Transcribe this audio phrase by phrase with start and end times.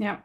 [0.00, 0.24] Ja.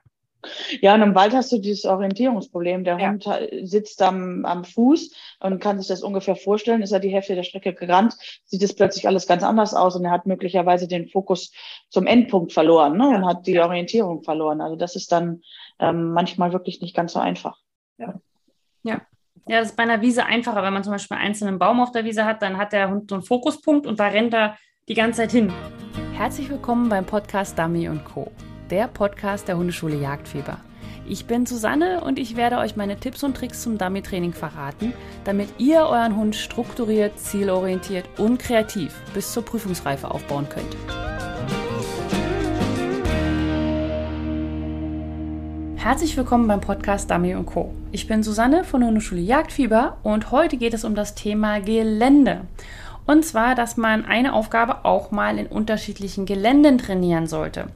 [0.80, 2.83] Ja, und im Wald hast du dieses Orientierungsproblem.
[2.83, 3.10] Der Ja.
[3.10, 6.83] Hund ha- sitzt am, am Fuß und kann sich das ungefähr vorstellen.
[6.83, 8.15] Ist er die Hälfte der Strecke gerannt,
[8.46, 11.51] sieht es plötzlich alles ganz anders aus und er hat möglicherweise den Fokus
[11.89, 13.07] zum Endpunkt verloren ne?
[13.09, 14.61] und hat die Orientierung verloren.
[14.61, 15.42] Also das ist dann
[15.79, 17.57] ähm, manchmal wirklich nicht ganz so einfach.
[18.84, 19.02] Ja,
[19.48, 20.62] das ist bei einer Wiese einfacher.
[20.62, 23.10] Wenn man zum Beispiel einen einzelnen Baum auf der Wiese hat, dann hat der Hund
[23.10, 24.57] so einen Fokuspunkt und da rennt er
[24.88, 25.52] die ganze Zeit hin.
[26.14, 28.32] Herzlich willkommen beim Podcast Dummy Co.,
[28.70, 30.57] der Podcast der Hundeschule Jagdfieber.
[31.07, 35.49] Ich bin Susanne und ich werde euch meine Tipps und Tricks zum Dummy-Training verraten, damit
[35.59, 40.75] ihr euren Hund strukturiert, zielorientiert und kreativ bis zur Prüfungsreife aufbauen könnt.
[45.75, 47.71] Herzlich willkommen beim Podcast Dummy Co.
[47.91, 52.41] Ich bin Susanne von Hundeschule Jagdfieber und heute geht es um das Thema Gelände.
[53.05, 57.67] Und zwar, dass man eine Aufgabe auch mal in unterschiedlichen Geländen trainieren sollte.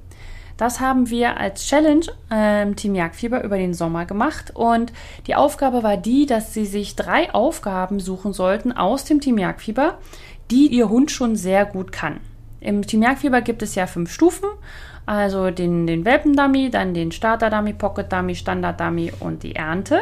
[0.60, 4.92] Das haben wir als Challenge ähm, Team Jagdfieber über den Sommer gemacht und
[5.26, 10.00] die Aufgabe war die, dass sie sich drei Aufgaben suchen sollten aus dem Team Jagdfieber,
[10.52, 12.20] die ihr Hund schon sehr gut kann.
[12.60, 14.50] Im Team Jagdfieber gibt es ja fünf Stufen,
[15.10, 20.02] also den, den Welpen-Dummy, dann den Starter-Dummy, Pocket-Dummy, Standard-Dummy und die Ernte.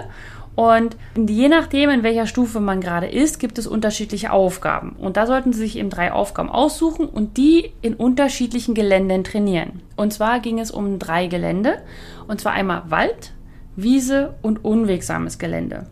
[0.54, 4.98] Und je nachdem, in welcher Stufe man gerade ist, gibt es unterschiedliche Aufgaben.
[5.00, 9.82] Und da sollten Sie sich eben drei Aufgaben aussuchen und die in unterschiedlichen Geländen trainieren.
[9.96, 11.78] Und zwar ging es um drei Gelände.
[12.28, 13.32] Und zwar einmal Wald,
[13.78, 15.86] Wiese und unwegsames Gelände.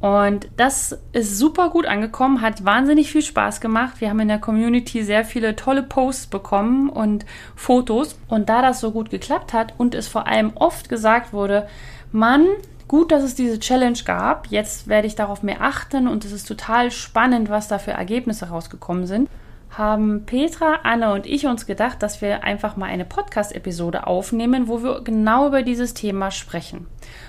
[0.00, 4.00] Und das ist super gut angekommen, hat wahnsinnig viel Spaß gemacht.
[4.00, 8.18] Wir haben in der Community sehr viele tolle Posts bekommen und Fotos.
[8.28, 11.66] Und da das so gut geklappt hat und es vor allem oft gesagt wurde,
[12.12, 12.46] Mann,
[12.86, 14.46] gut, dass es diese Challenge gab.
[14.48, 18.48] Jetzt werde ich darauf mehr achten und es ist total spannend, was da für Ergebnisse
[18.48, 19.28] rausgekommen sind.
[19.70, 24.82] Haben Petra, Anne und ich uns gedacht, dass wir einfach mal eine Podcast-Episode aufnehmen, wo
[24.82, 26.86] wir genau über dieses Thema sprechen.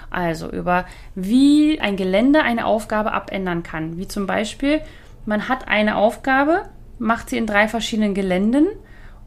[0.10, 3.98] Also über wie ein Gelände eine Aufgabe abändern kann.
[3.98, 4.82] Wie zum Beispiel,
[5.26, 8.68] man hat eine Aufgabe, macht sie in drei verschiedenen Geländen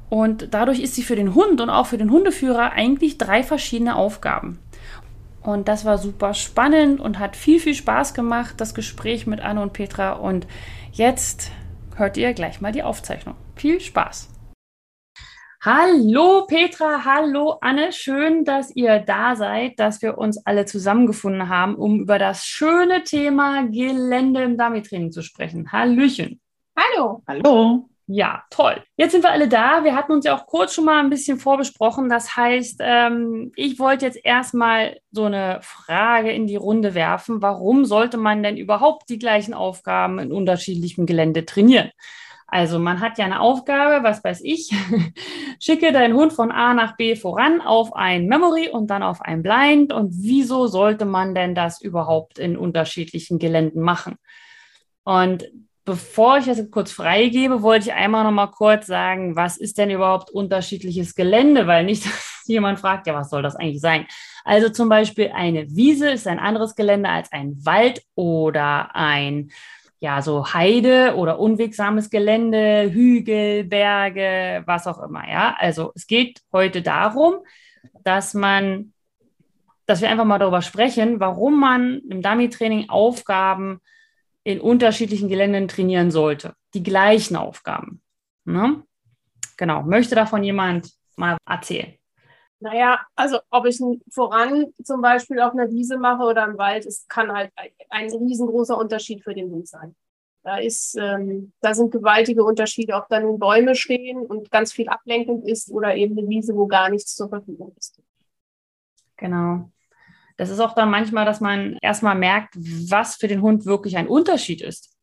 [0.09, 3.97] und dadurch ist sie für den Hund und auch für den Hundeführer eigentlich drei verschiedene
[3.97, 4.59] Aufgaben.
[5.43, 9.61] Und das war super spannend und hat viel, viel Spaß gemacht, das Gespräch mit Anne
[9.61, 10.13] und Petra.
[10.13, 10.47] Und
[10.93, 11.51] jetzt
[11.97, 13.35] hört ihr gleich mal die Aufzeichnung.
[13.57, 14.32] Viel Spaß!
[15.65, 21.77] Hallo Petra, hallo Anne, schön, dass ihr da seid, dass wir uns alle zusammengefunden haben,
[21.77, 25.71] um über das schöne Thema Gelände im Dummy-Training zu sprechen.
[25.71, 26.41] Hallöchen.
[26.77, 27.23] Hallo.
[27.29, 27.89] Hallo.
[28.09, 28.83] Ja, toll.
[28.97, 29.85] Jetzt sind wir alle da.
[29.85, 32.09] Wir hatten uns ja auch kurz schon mal ein bisschen vorbesprochen.
[32.09, 37.41] Das heißt, ähm, ich wollte jetzt erstmal so eine Frage in die Runde werfen.
[37.41, 41.93] Warum sollte man denn überhaupt die gleichen Aufgaben in unterschiedlichem Gelände trainieren?
[42.53, 44.71] Also man hat ja eine Aufgabe, was weiß ich,
[45.59, 49.43] schicke deinen Hund von A nach B voran auf ein Memory und dann auf ein
[49.43, 49.91] Blind.
[49.91, 54.17] Und wieso sollte man denn das überhaupt in unterschiedlichen Geländen machen?
[55.03, 55.51] Und
[55.87, 59.89] bevor ich das kurz freigebe, wollte ich einmal noch mal kurz sagen, was ist denn
[59.89, 61.67] überhaupt unterschiedliches Gelände?
[61.67, 62.05] Weil nicht
[62.43, 64.07] dass jemand fragt, ja, was soll das eigentlich sein?
[64.45, 69.53] Also zum Beispiel eine Wiese ist ein anderes Gelände als ein Wald oder ein
[70.03, 75.55] ja, so Heide oder unwegsames Gelände, Hügel, Berge, was auch immer, ja.
[75.57, 77.37] Also es geht heute darum,
[78.03, 78.95] dass man,
[79.87, 83.81] dass wir einfach mal darüber sprechen, warum man im Dummy-Training Aufgaben
[84.43, 86.55] in unterschiedlichen Geländen trainieren sollte.
[86.75, 88.03] Die gleichen Aufgaben.
[88.45, 88.83] Ne?
[89.57, 89.85] Genau.
[89.85, 91.95] Möchte davon jemand mal erzählen?
[92.63, 96.87] Naja, also ob ich ein voran zum Beispiel auf einer Wiese mache oder im Wald,
[96.87, 97.51] es kann halt
[97.91, 99.97] ein riesengroßer Unterschied für den Hund sein.
[100.45, 104.89] Da ist, ähm, da sind gewaltige Unterschiede, ob da nun Bäume stehen und ganz viel
[104.89, 108.01] Ablenkung ist oder eben eine Wiese, wo gar nichts zur Verfügung ist.
[109.17, 109.69] Genau.
[110.37, 114.07] Das ist auch dann manchmal, dass man erstmal merkt, was für den Hund wirklich ein
[114.07, 114.97] Unterschied ist.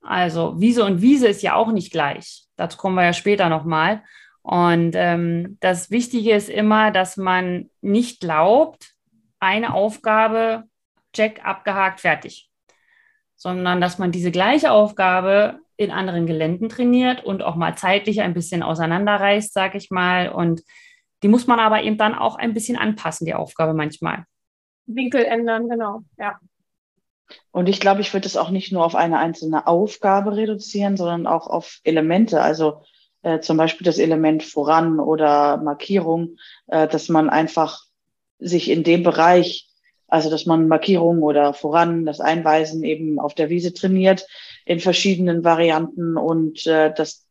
[0.00, 2.46] Also Wiese und Wiese ist ja auch nicht gleich.
[2.56, 4.02] Dazu kommen wir ja später nochmal.
[4.42, 8.94] Und ähm, das Wichtige ist immer, dass man nicht glaubt,
[9.38, 10.64] eine Aufgabe,
[11.12, 12.50] check, abgehakt, fertig.
[13.36, 18.34] Sondern dass man diese gleiche Aufgabe in anderen Geländen trainiert und auch mal zeitlich ein
[18.34, 20.28] bisschen auseinanderreißt, sag ich mal.
[20.28, 20.62] Und
[21.22, 24.24] die muss man aber eben dann auch ein bisschen anpassen, die Aufgabe manchmal.
[24.86, 26.38] Winkel ändern, genau, ja.
[27.50, 31.26] Und ich glaube, ich würde es auch nicht nur auf eine einzelne Aufgabe reduzieren, sondern
[31.26, 32.42] auch auf Elemente.
[32.42, 32.82] Also
[33.22, 36.36] äh, zum Beispiel das Element voran oder Markierung,
[36.66, 37.84] äh, dass man einfach
[38.38, 39.68] sich in dem Bereich,
[40.08, 44.26] also dass man Markierung oder voran, das Einweisen eben auf der Wiese trainiert
[44.64, 47.26] in verschiedenen Varianten und äh, dass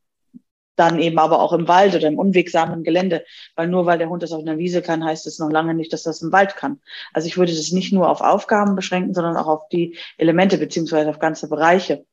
[0.76, 3.24] dann eben aber auch im Wald oder im unwegsamen Gelände,
[3.56, 5.94] weil nur weil der Hund das auf einer Wiese kann, heißt es noch lange nicht,
[5.94, 6.80] dass das im Wald kann.
[7.14, 11.10] Also ich würde das nicht nur auf Aufgaben beschränken, sondern auch auf die Elemente beziehungsweise
[11.10, 12.06] auf ganze Bereiche,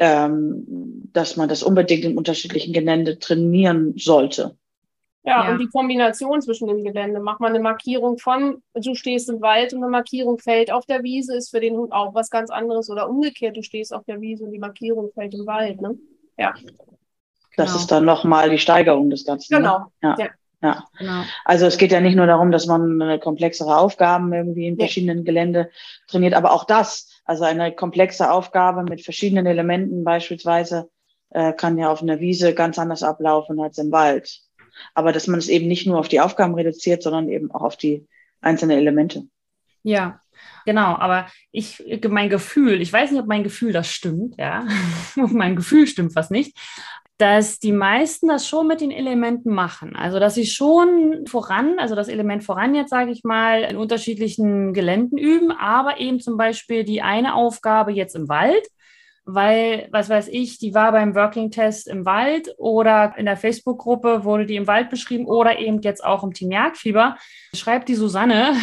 [0.00, 0.64] ähm,
[1.12, 4.56] dass man das unbedingt im unterschiedlichen Gelände trainieren sollte.
[5.22, 7.20] Ja, ja, und die Kombination zwischen dem Gelände.
[7.20, 11.02] Macht man eine Markierung von, du stehst im Wald und eine Markierung fällt auf der
[11.02, 12.88] Wiese, ist für den Hund auch was ganz anderes.
[12.88, 15.82] Oder umgekehrt, du stehst auf der Wiese und die Markierung fällt im Wald.
[15.82, 15.98] Ne?
[16.38, 16.54] Ja.
[17.56, 17.78] Das genau.
[17.78, 19.52] ist dann nochmal die Steigerung des Ganzen.
[19.52, 19.58] Ne?
[19.60, 19.78] Genau.
[19.78, 19.86] Ne?
[20.02, 20.16] Ja.
[20.18, 20.28] ja.
[20.62, 20.84] Ja.
[20.98, 21.22] Genau.
[21.44, 25.24] Also es geht ja nicht nur darum, dass man komplexere Aufgaben irgendwie in verschiedenen ja.
[25.24, 25.70] Gelände
[26.06, 30.90] trainiert, aber auch das, also eine komplexe Aufgabe mit verschiedenen Elementen beispielsweise,
[31.30, 34.40] äh, kann ja auf einer Wiese ganz anders ablaufen als im Wald.
[34.94, 37.76] Aber dass man es eben nicht nur auf die Aufgaben reduziert, sondern eben auch auf
[37.76, 38.06] die
[38.40, 39.24] einzelnen Elemente.
[39.82, 40.20] Ja,
[40.64, 40.96] genau.
[40.96, 44.66] Aber ich, mein Gefühl, ich weiß nicht, ob mein Gefühl das stimmt, ja.
[45.16, 46.56] mein Gefühl stimmt was nicht
[47.20, 49.94] dass die meisten das schon mit den Elementen machen.
[49.94, 54.72] Also, dass sie schon voran, also das Element voran jetzt, sage ich mal, in unterschiedlichen
[54.72, 58.66] Geländen üben, aber eben zum Beispiel die eine Aufgabe jetzt im Wald,
[59.26, 64.24] weil, was weiß ich, die war beim Working Test im Wald oder in der Facebook-Gruppe
[64.24, 67.16] wurde die im Wald beschrieben oder eben jetzt auch im Team Jagdfieber,
[67.54, 68.56] schreibt die Susanne,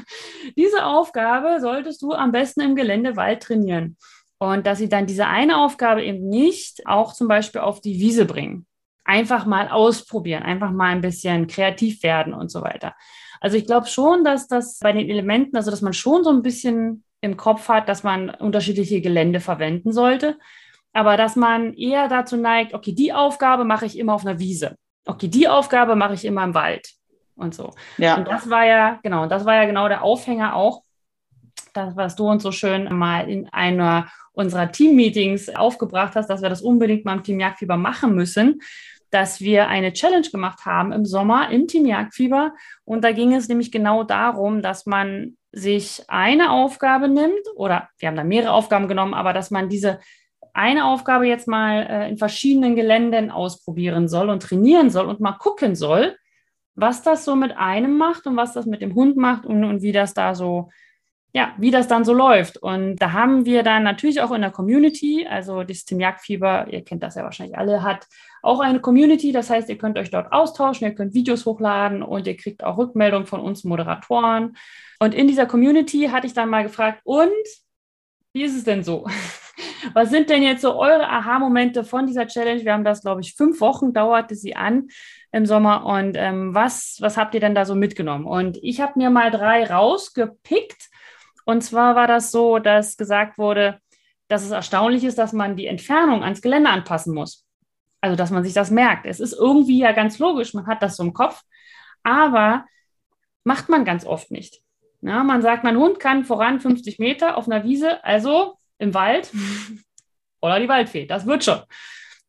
[0.56, 3.96] diese Aufgabe solltest du am besten im Gelände Wald trainieren.
[4.42, 8.24] Und dass sie dann diese eine Aufgabe eben nicht auch zum Beispiel auf die Wiese
[8.24, 8.66] bringen.
[9.04, 12.96] Einfach mal ausprobieren, einfach mal ein bisschen kreativ werden und so weiter.
[13.40, 16.42] Also ich glaube schon, dass das bei den Elementen, also dass man schon so ein
[16.42, 20.36] bisschen im Kopf hat, dass man unterschiedliche Gelände verwenden sollte.
[20.92, 24.74] Aber dass man eher dazu neigt, okay, die Aufgabe mache ich immer auf einer Wiese.
[25.06, 26.90] Okay, die Aufgabe mache ich immer im Wald
[27.36, 27.70] und so.
[27.96, 28.16] Ja.
[28.16, 30.82] Und das war ja, genau, das war ja genau der Aufhänger auch,
[31.74, 36.48] das, was du uns so schön mal in einer unserer Team-Meetings aufgebracht hast, dass wir
[36.48, 38.60] das unbedingt mal im Team Jagdfieber machen müssen,
[39.10, 42.54] dass wir eine Challenge gemacht haben im Sommer im Team Jagdfieber.
[42.84, 48.08] Und da ging es nämlich genau darum, dass man sich eine Aufgabe nimmt oder wir
[48.08, 50.00] haben da mehrere Aufgaben genommen, aber dass man diese
[50.54, 55.32] eine Aufgabe jetzt mal äh, in verschiedenen Geländen ausprobieren soll und trainieren soll und mal
[55.32, 56.16] gucken soll,
[56.74, 59.82] was das so mit einem macht und was das mit dem Hund macht und, und
[59.82, 60.70] wie das da so
[61.34, 62.58] ja, wie das dann so läuft.
[62.58, 66.84] Und da haben wir dann natürlich auch in der Community, also das Team Jagdfieber, ihr
[66.84, 68.06] kennt das ja wahrscheinlich alle, hat
[68.42, 69.32] auch eine Community.
[69.32, 72.76] Das heißt, ihr könnt euch dort austauschen, ihr könnt Videos hochladen und ihr kriegt auch
[72.76, 74.56] Rückmeldungen von uns Moderatoren.
[75.00, 77.30] Und in dieser Community hatte ich dann mal gefragt, und
[78.34, 79.06] wie ist es denn so?
[79.94, 82.62] Was sind denn jetzt so eure Aha-Momente von dieser Challenge?
[82.62, 84.88] Wir haben das, glaube ich, fünf Wochen dauerte sie an
[85.32, 85.86] im Sommer.
[85.86, 88.24] Und ähm, was, was habt ihr denn da so mitgenommen?
[88.24, 90.91] Und ich habe mir mal drei rausgepickt
[91.44, 93.78] und zwar war das so, dass gesagt wurde,
[94.28, 97.46] dass es erstaunlich ist, dass man die Entfernung ans Gelände anpassen muss.
[98.00, 99.06] Also, dass man sich das merkt.
[99.06, 101.42] Es ist irgendwie ja ganz logisch, man hat das so im Kopf,
[102.02, 102.66] aber
[103.44, 104.62] macht man ganz oft nicht.
[105.02, 109.30] Ja, man sagt, mein Hund kann voran 50 Meter auf einer Wiese, also im Wald
[110.40, 111.06] oder die Waldfee.
[111.06, 111.60] Das wird schon.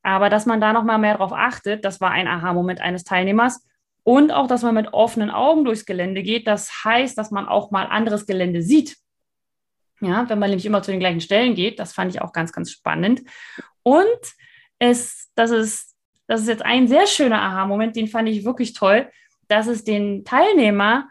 [0.03, 3.65] Aber dass man da noch mal mehr darauf achtet, das war ein Aha-Moment eines Teilnehmers.
[4.03, 6.45] Und auch, dass man mit offenen Augen durchs Gelände geht.
[6.45, 8.97] Das heißt, dass man auch mal anderes Gelände sieht.
[10.03, 12.51] Ja, wenn man nämlich immer zu den gleichen Stellen geht, das fand ich auch ganz,
[12.51, 13.21] ganz spannend.
[13.83, 14.05] Und
[14.77, 15.95] es, das ist,
[16.27, 19.09] das ist jetzt ein sehr schöner Aha-Moment, den fand ich wirklich toll,
[19.47, 21.09] dass es den Teilnehmer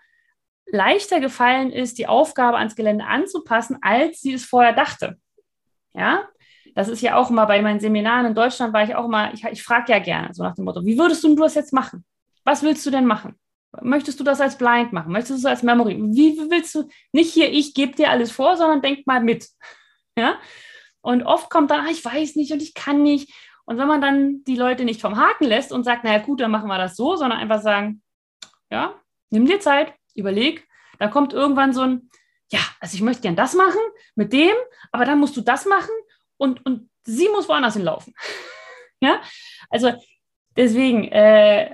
[0.66, 5.16] leichter gefallen ist, die Aufgabe ans Gelände anzupassen, als sie es vorher dachte.
[5.94, 6.28] Ja,
[6.74, 9.44] das ist ja auch immer bei meinen Seminaren in Deutschland, war ich auch immer, ich,
[9.44, 12.04] ich frage ja gerne, so nach dem Motto, wie würdest du das jetzt machen?
[12.44, 13.38] Was willst du denn machen?
[13.80, 15.12] Möchtest du das als Blind machen?
[15.12, 15.96] Möchtest du das als Memory?
[15.96, 19.48] Wie willst du, nicht hier, ich gebe dir alles vor, sondern denk mal mit.
[20.14, 20.38] Ja?
[21.00, 23.32] Und oft kommt dann, ah, ich weiß nicht und ich kann nicht.
[23.64, 26.50] Und wenn man dann die Leute nicht vom Haken lässt und sagt, naja, gut, dann
[26.50, 28.02] machen wir das so, sondern einfach sagen,
[28.70, 29.00] ja,
[29.30, 32.10] nimm dir Zeit, überleg, dann kommt irgendwann so ein,
[32.50, 33.80] ja, also ich möchte gern das machen
[34.14, 34.54] mit dem,
[34.90, 35.94] aber dann musst du das machen
[36.36, 38.14] und, und sie muss woanders hinlaufen.
[39.00, 39.22] ja,
[39.70, 39.92] also
[40.56, 41.70] deswegen, äh,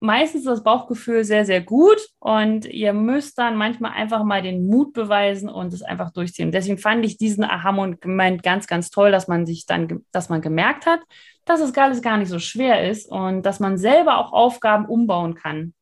[0.00, 4.66] meistens ist das Bauchgefühl sehr, sehr gut und ihr müsst dann manchmal einfach mal den
[4.66, 6.52] Mut beweisen und es einfach durchziehen.
[6.52, 10.86] Deswegen fand ich diesen Aha-Moment ganz, ganz toll, dass man sich dann, dass man gemerkt
[10.86, 11.00] hat,
[11.44, 15.34] dass es alles gar nicht so schwer ist und dass man selber auch Aufgaben umbauen
[15.34, 15.74] kann,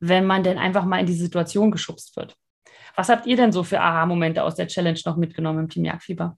[0.00, 2.36] wenn man denn einfach mal in die Situation geschubst wird.
[2.94, 6.36] Was habt ihr denn so für Aha-Momente aus der Challenge noch mitgenommen im Team Jagdfieber?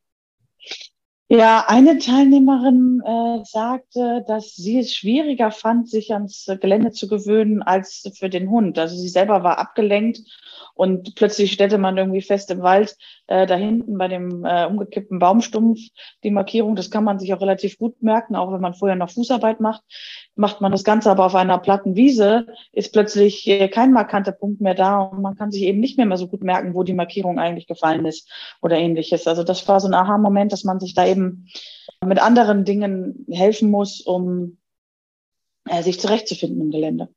[1.29, 7.63] Ja, eine Teilnehmerin äh, sagte, dass sie es schwieriger fand, sich ans Gelände zu gewöhnen
[7.63, 8.79] als für den Hund.
[8.79, 10.21] Also sie selber war abgelenkt
[10.75, 15.19] und plötzlich stellte man irgendwie fest im Wald, äh, da hinten bei dem äh, umgekippten
[15.19, 15.79] Baumstumpf
[16.23, 16.77] die Markierung.
[16.77, 19.83] Das kann man sich auch relativ gut merken, auch wenn man vorher noch Fußarbeit macht.
[20.37, 24.61] Macht man das Ganze aber auf einer platten Wiese, ist plötzlich äh, kein markanter Punkt
[24.61, 26.95] mehr da und man kann sich eben nicht mehr, mehr so gut merken, wo die
[26.95, 29.27] Markierung eigentlich gefallen ist oder ähnliches.
[29.27, 31.49] Also das war so ein Aha-Moment, dass man sich da eben
[32.05, 34.59] mit anderen Dingen helfen muss, um
[35.69, 37.09] äh, sich zurechtzufinden im Gelände.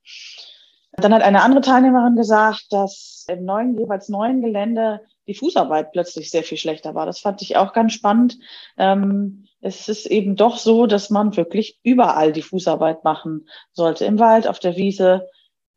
[0.94, 6.32] Dann hat eine andere Teilnehmerin gesagt, dass im neuen, jeweils neuen Gelände die Fußarbeit plötzlich
[6.32, 7.06] sehr viel schlechter war.
[7.06, 8.38] Das fand ich auch ganz spannend.
[8.78, 14.06] Ähm, es ist eben doch so, dass man wirklich überall die Fußarbeit machen sollte.
[14.06, 15.28] Im Wald, auf der Wiese,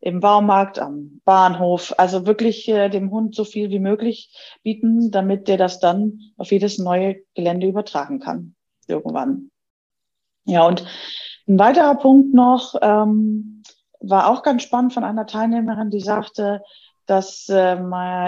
[0.00, 1.94] im Baumarkt, am Bahnhof.
[1.98, 6.52] Also wirklich äh, dem Hund so viel wie möglich bieten, damit der das dann auf
[6.52, 8.54] jedes neue Gelände übertragen kann.
[8.86, 9.50] Irgendwann.
[10.44, 10.84] Ja, und
[11.48, 13.62] ein weiterer Punkt noch, ähm,
[14.00, 16.62] war auch ganz spannend von einer Teilnehmerin, die sagte,
[17.10, 17.76] dass, äh,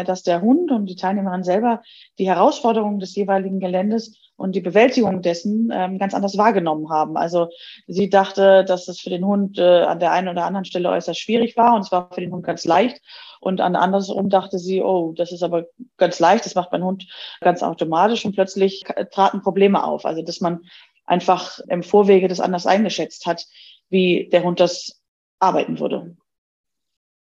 [0.04, 1.82] dass der Hund und die Teilnehmerin selber
[2.18, 7.16] die Herausforderungen des jeweiligen Geländes und die Bewältigung dessen ähm, ganz anders wahrgenommen haben.
[7.16, 7.48] Also
[7.86, 11.20] sie dachte, dass es für den Hund äh, an der einen oder anderen Stelle äußerst
[11.20, 13.00] schwierig war und es war für den Hund ganz leicht.
[13.40, 17.06] Und an andersrum dachte sie, oh, das ist aber ganz leicht, das macht mein Hund
[17.40, 20.04] ganz automatisch und plötzlich traten Probleme auf.
[20.04, 20.60] Also dass man
[21.04, 23.46] einfach im Vorwege das anders eingeschätzt hat,
[23.90, 25.00] wie der Hund das
[25.38, 26.16] arbeiten würde.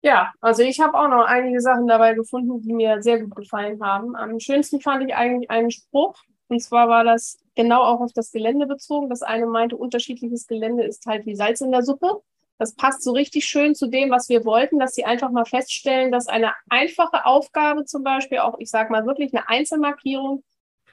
[0.02, 3.82] Ja, also ich habe auch noch einige Sachen dabei gefunden, die mir sehr gut gefallen
[3.82, 4.16] haben.
[4.16, 6.14] Am schönsten fand ich eigentlich einen Spruch.
[6.48, 9.10] Und zwar war das genau auch auf das Gelände bezogen.
[9.10, 12.22] Das eine meinte, unterschiedliches Gelände ist halt wie Salz in der Suppe.
[12.58, 16.12] Das passt so richtig schön zu dem, was wir wollten, dass sie einfach mal feststellen,
[16.12, 20.42] dass eine einfache Aufgabe zum Beispiel, auch ich sage mal wirklich eine Einzelmarkierung,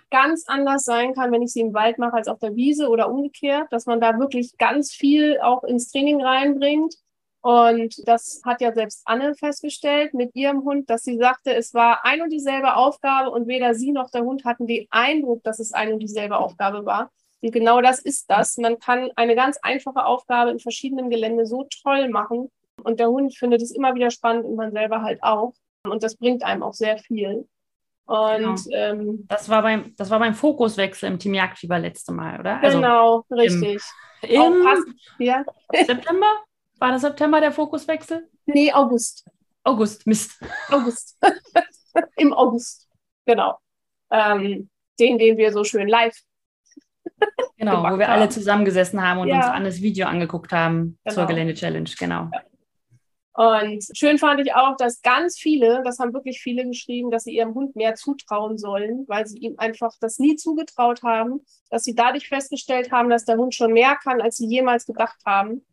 [0.10, 3.10] ganz anders sein kann, wenn ich sie im Wald mache als auf der Wiese oder
[3.10, 6.96] umgekehrt, dass man da wirklich ganz viel auch ins Training reinbringt
[7.42, 12.04] und das hat ja selbst Anne festgestellt mit ihrem Hund, dass sie sagte, es war
[12.04, 15.74] ein und dieselbe Aufgabe und weder sie noch der Hund hatten den Eindruck, dass es
[15.74, 17.12] ein und dieselbe Aufgabe war.
[17.42, 18.58] Und genau das ist das.
[18.58, 22.52] Man kann eine ganz einfache Aufgabe in verschiedenen Gelände so toll machen.
[22.84, 25.54] Und der Hund findet es immer wieder spannend und man selber halt auch.
[25.84, 27.48] Und das bringt einem auch sehr viel.
[28.06, 28.56] Und genau.
[28.72, 32.60] ähm, das war beim das war beim Fokuswechsel im Team Jagdfieber letzte Mal, oder?
[32.60, 33.82] Genau, also richtig.
[34.22, 35.44] Im, im ja.
[35.74, 36.28] September?
[36.80, 38.30] War das September der Fokuswechsel?
[38.46, 39.26] Nee, August.
[39.64, 40.40] August, Mist.
[40.70, 41.18] August.
[42.16, 42.88] Im August,
[43.26, 43.58] genau.
[44.12, 44.70] Ähm,
[45.00, 46.18] den, den wir so schön live.
[47.58, 48.22] genau, wo wir haben.
[48.22, 49.38] alle zusammengesessen haben und ja.
[49.38, 51.16] uns an das Video angeguckt haben genau.
[51.16, 52.30] zur Gelände-Challenge, genau.
[52.32, 52.44] Ja.
[53.38, 57.36] Und schön fand ich auch, dass ganz viele, das haben wirklich viele geschrieben, dass sie
[57.36, 61.94] ihrem Hund mehr zutrauen sollen, weil sie ihm einfach das nie zugetraut haben, dass sie
[61.94, 65.64] dadurch festgestellt haben, dass der Hund schon mehr kann, als sie jemals gedacht haben.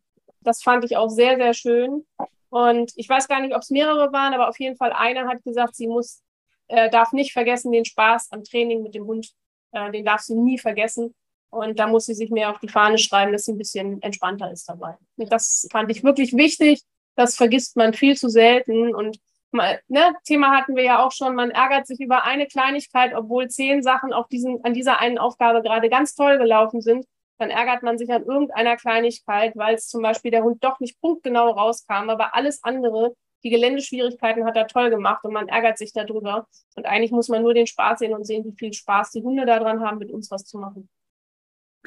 [0.45, 2.05] Das fand ich auch sehr, sehr schön.
[2.49, 5.43] Und ich weiß gar nicht, ob es mehrere waren, aber auf jeden Fall einer hat
[5.43, 6.21] gesagt, sie muss,
[6.67, 9.31] äh, darf nicht vergessen, den Spaß am Training mit dem Hund,
[9.71, 11.13] äh, den darf sie nie vergessen.
[11.49, 14.51] Und da muss sie sich mehr auf die Fahne schreiben, dass sie ein bisschen entspannter
[14.51, 14.95] ist dabei.
[15.17, 16.81] Und das fand ich wirklich wichtig.
[17.15, 18.93] Das vergisst man viel zu selten.
[18.93, 19.19] Und
[19.51, 23.47] mal, ne, Thema hatten wir ja auch schon, man ärgert sich über eine Kleinigkeit, obwohl
[23.47, 27.05] zehn Sachen auf diesen, an dieser einen Aufgabe gerade ganz toll gelaufen sind
[27.37, 30.99] dann ärgert man sich an irgendeiner Kleinigkeit, weil es zum Beispiel der Hund doch nicht
[31.01, 35.93] punktgenau rauskam, aber alles andere, die Geländeschwierigkeiten hat er toll gemacht und man ärgert sich
[35.93, 36.47] darüber.
[36.75, 39.45] Und eigentlich muss man nur den Spaß sehen und sehen, wie viel Spaß die Hunde
[39.45, 40.89] daran haben, mit uns was zu machen.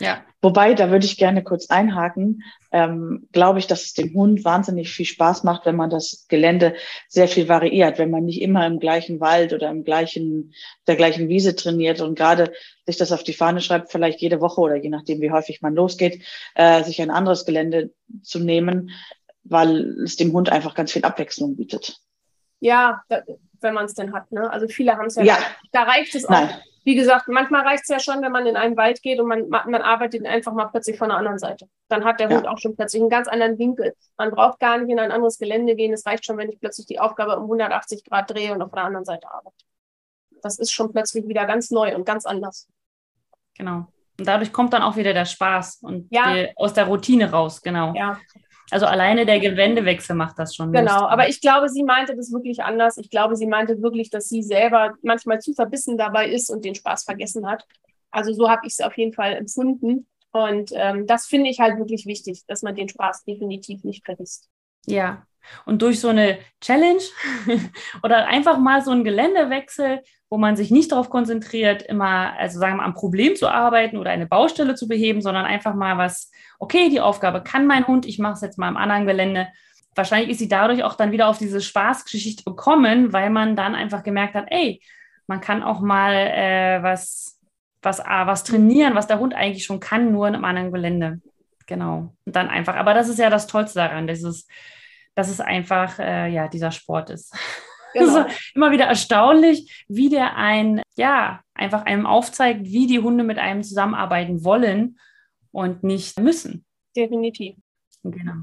[0.00, 0.24] Ja.
[0.40, 2.42] Wobei, da würde ich gerne kurz einhaken.
[2.70, 6.74] Ähm, glaube ich, dass es dem Hund wahnsinnig viel Spaß macht, wenn man das Gelände
[7.08, 10.54] sehr viel variiert, wenn man nicht immer im gleichen Wald oder im gleichen,
[10.86, 12.52] der gleichen Wiese trainiert und gerade
[12.86, 15.74] sich das auf die Fahne schreibt, vielleicht jede Woche oder je nachdem, wie häufig man
[15.74, 16.22] losgeht,
[16.54, 17.90] äh, sich ein anderes Gelände
[18.22, 18.90] zu nehmen,
[19.42, 22.00] weil es dem Hund einfach ganz viel Abwechslung bietet.
[22.60, 23.22] Ja, da,
[23.62, 24.30] wenn man es denn hat.
[24.32, 24.50] Ne?
[24.50, 25.24] Also viele haben es ja.
[25.24, 25.38] ja.
[25.72, 26.48] Da reicht es auch.
[26.84, 29.48] Wie gesagt, manchmal reicht es ja schon, wenn man in einen Wald geht und man,
[29.48, 31.68] man arbeitet einfach mal plötzlich von der anderen Seite.
[31.88, 32.36] Dann hat der ja.
[32.36, 33.94] Hund auch schon plötzlich einen ganz anderen Winkel.
[34.16, 35.92] Man braucht gar nicht in ein anderes Gelände gehen.
[35.92, 38.84] Es reicht schon, wenn ich plötzlich die Aufgabe um 180 Grad drehe und auf der
[38.84, 39.64] anderen Seite arbeite.
[40.42, 42.68] Das ist schon plötzlich wieder ganz neu und ganz anders.
[43.54, 43.88] Genau.
[44.18, 46.32] Und dadurch kommt dann auch wieder der Spaß und ja.
[46.32, 47.92] die, aus der Routine raus, genau.
[47.94, 48.18] Ja.
[48.70, 50.72] Also alleine der Gewändewechsel macht das schon.
[50.72, 51.10] Genau, lustig.
[51.10, 52.98] aber ich glaube, sie meinte das wirklich anders.
[52.98, 56.74] Ich glaube, sie meinte wirklich, dass sie selber manchmal zu verbissen dabei ist und den
[56.74, 57.64] Spaß vergessen hat.
[58.10, 60.06] Also so habe ich es auf jeden Fall empfunden.
[60.32, 64.48] Und ähm, das finde ich halt wirklich wichtig, dass man den Spaß definitiv nicht vergisst.
[64.90, 65.22] Ja,
[65.64, 67.02] und durch so eine Challenge
[68.02, 72.74] oder einfach mal so einen Geländewechsel, wo man sich nicht darauf konzentriert, immer, also sagen
[72.74, 76.30] wir mal, am Problem zu arbeiten oder eine Baustelle zu beheben, sondern einfach mal was,
[76.58, 79.48] okay, die Aufgabe kann mein Hund, ich mache es jetzt mal im anderen Gelände.
[79.94, 84.02] Wahrscheinlich ist sie dadurch auch dann wieder auf diese Spaßgeschichte gekommen, weil man dann einfach
[84.02, 84.82] gemerkt hat, ey,
[85.26, 87.40] man kann auch mal äh, was,
[87.82, 91.20] was, ah, was trainieren, was der Hund eigentlich schon kann, nur in einem anderen Gelände.
[91.66, 92.14] Genau.
[92.24, 94.46] Und dann einfach, aber das ist ja das Tollste daran, dass es,
[95.18, 97.34] dass es einfach, äh, ja, dieser Sport ist.
[97.94, 98.26] Genau.
[98.26, 103.38] ist immer wieder erstaunlich, wie der ein, ja, einfach einem aufzeigt, wie die Hunde mit
[103.38, 104.98] einem zusammenarbeiten wollen
[105.52, 106.66] und nicht müssen.
[106.94, 107.56] Definitiv.
[108.04, 108.34] Genau.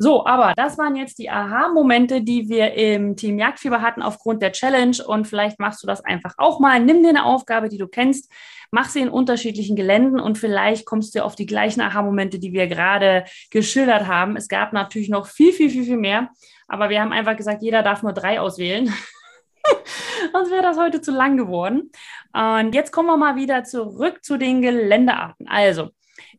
[0.00, 4.52] So, aber das waren jetzt die Aha-Momente, die wir im Team Jagdfieber hatten aufgrund der
[4.52, 4.96] Challenge.
[5.04, 6.78] Und vielleicht machst du das einfach auch mal.
[6.78, 8.32] Nimm dir eine Aufgabe, die du kennst,
[8.70, 12.68] mach sie in unterschiedlichen Geländen und vielleicht kommst du auf die gleichen Aha-Momente, die wir
[12.68, 14.36] gerade geschildert haben.
[14.36, 16.30] Es gab natürlich noch viel, viel, viel, viel mehr.
[16.68, 18.94] Aber wir haben einfach gesagt, jeder darf nur drei auswählen.
[20.32, 21.90] Sonst wäre das heute zu lang geworden.
[22.32, 25.48] Und jetzt kommen wir mal wieder zurück zu den Geländearten.
[25.48, 25.90] Also,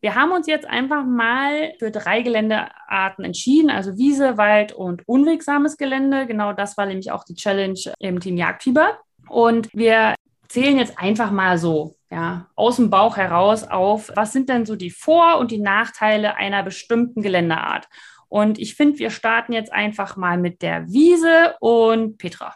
[0.01, 5.77] wir haben uns jetzt einfach mal für drei Geländearten entschieden, also Wiese, Wald und unwegsames
[5.77, 6.27] Gelände.
[6.27, 8.99] Genau das war nämlich auch die Challenge im Team Jagdfieber.
[9.27, 10.15] Und wir
[10.47, 14.75] zählen jetzt einfach mal so, ja, aus dem Bauch heraus auf, was sind denn so
[14.75, 17.87] die Vor- und die Nachteile einer bestimmten Geländeart?
[18.27, 22.55] Und ich finde, wir starten jetzt einfach mal mit der Wiese und Petra.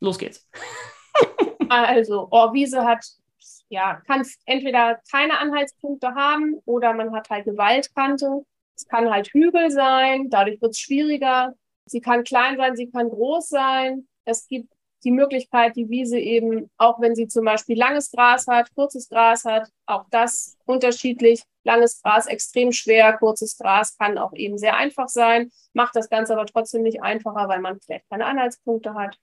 [0.00, 0.48] Los geht's.
[1.66, 3.04] Also, oh, Wiese hat
[3.74, 8.44] ja, kann entweder keine Anhaltspunkte haben oder man hat halt eine Waldkante.
[8.76, 11.54] Es kann halt Hügel sein, dadurch wird es schwieriger.
[11.86, 14.08] Sie kann klein sein, sie kann groß sein.
[14.24, 18.72] Es gibt die Möglichkeit, die Wiese eben, auch wenn sie zum Beispiel langes Gras hat,
[18.74, 21.42] kurzes Gras hat, auch das unterschiedlich.
[21.64, 26.34] Langes Gras extrem schwer, kurzes Gras kann auch eben sehr einfach sein, macht das Ganze
[26.34, 29.18] aber trotzdem nicht einfacher, weil man vielleicht keine Anhaltspunkte hat.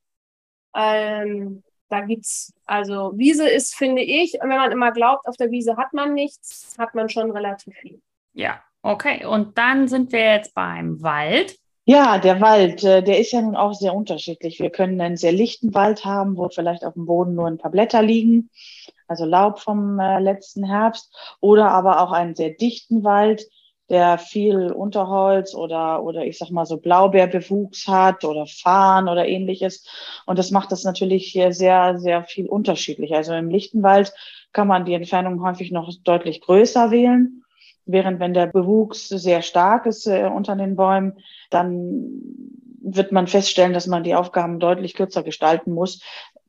[0.75, 5.75] Ähm, da gibt's, also Wiese ist, finde ich, wenn man immer glaubt, auf der Wiese
[5.75, 8.01] hat man nichts, hat man schon relativ viel.
[8.33, 9.25] Ja, okay.
[9.25, 11.57] Und dann sind wir jetzt beim Wald.
[11.83, 14.60] Ja, der Wald, äh, der ist ja nun auch sehr unterschiedlich.
[14.60, 17.71] Wir können einen sehr lichten Wald haben, wo vielleicht auf dem Boden nur ein paar
[17.71, 18.50] Blätter liegen,
[19.07, 23.45] also Laub vom äh, letzten Herbst, oder aber auch einen sehr dichten Wald,
[23.91, 29.86] der viel Unterholz oder, oder ich sag mal so Blaubeerbewuchs hat oder Farn oder ähnliches.
[30.25, 33.13] Und das macht das natürlich hier sehr, sehr viel unterschiedlich.
[33.13, 34.13] Also im Lichtenwald
[34.53, 37.44] kann man die Entfernung häufig noch deutlich größer wählen.
[37.85, 41.18] Während wenn der Bewuchs sehr stark ist äh, unter den Bäumen,
[41.50, 42.22] dann
[42.81, 46.01] wird man feststellen, dass man die Aufgaben deutlich kürzer gestalten muss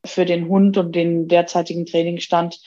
[0.05, 2.61] für den Hund und den derzeitigen Trainingsstand,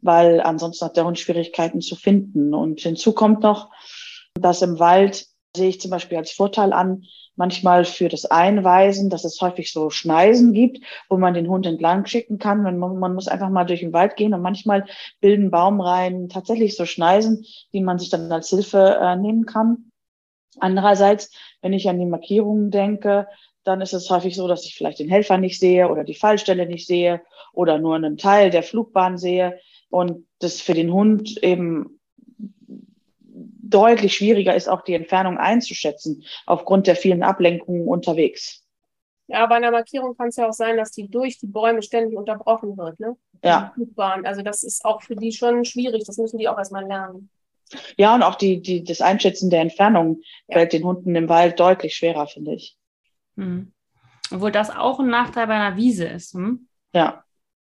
[0.00, 2.54] weil ansonsten hat der Hund Schwierigkeiten zu finden.
[2.54, 3.70] Und hinzu kommt noch,
[4.38, 7.04] das im Wald sehe ich zum Beispiel als Vorteil an,
[7.36, 12.06] manchmal für das Einweisen, dass es häufig so Schneisen gibt, wo man den Hund entlang
[12.06, 12.62] schicken kann.
[12.62, 14.86] Man, man muss einfach mal durch den Wald gehen und manchmal
[15.20, 19.90] bilden Baumreihen tatsächlich so Schneisen, die man sich dann als Hilfe äh, nehmen kann.
[20.58, 23.28] Andererseits, wenn ich an die Markierungen denke,
[23.64, 26.66] dann ist es häufig so, dass ich vielleicht den Helfer nicht sehe oder die Fallstelle
[26.66, 27.20] nicht sehe
[27.52, 29.58] oder nur einen Teil der Flugbahn sehe
[29.90, 31.95] und das für den Hund eben
[33.70, 38.62] deutlich schwieriger ist, auch die Entfernung einzuschätzen, aufgrund der vielen Ablenkungen unterwegs.
[39.28, 42.16] Ja, bei einer Markierung kann es ja auch sein, dass die durch die Bäume ständig
[42.16, 43.00] unterbrochen wird.
[43.00, 43.16] Ne?
[43.42, 43.74] Ja.
[44.22, 46.04] Also das ist auch für die schon schwierig.
[46.06, 47.28] Das müssen die auch erstmal lernen.
[47.96, 50.58] Ja, und auch die, die, das Einschätzen der Entfernung ja.
[50.58, 52.78] fällt den Hunden im Wald deutlich schwerer, finde ich.
[53.36, 53.72] Hm.
[54.30, 56.34] Obwohl das auch ein Nachteil bei einer Wiese ist.
[56.34, 56.68] Hm?
[56.92, 57.24] Ja.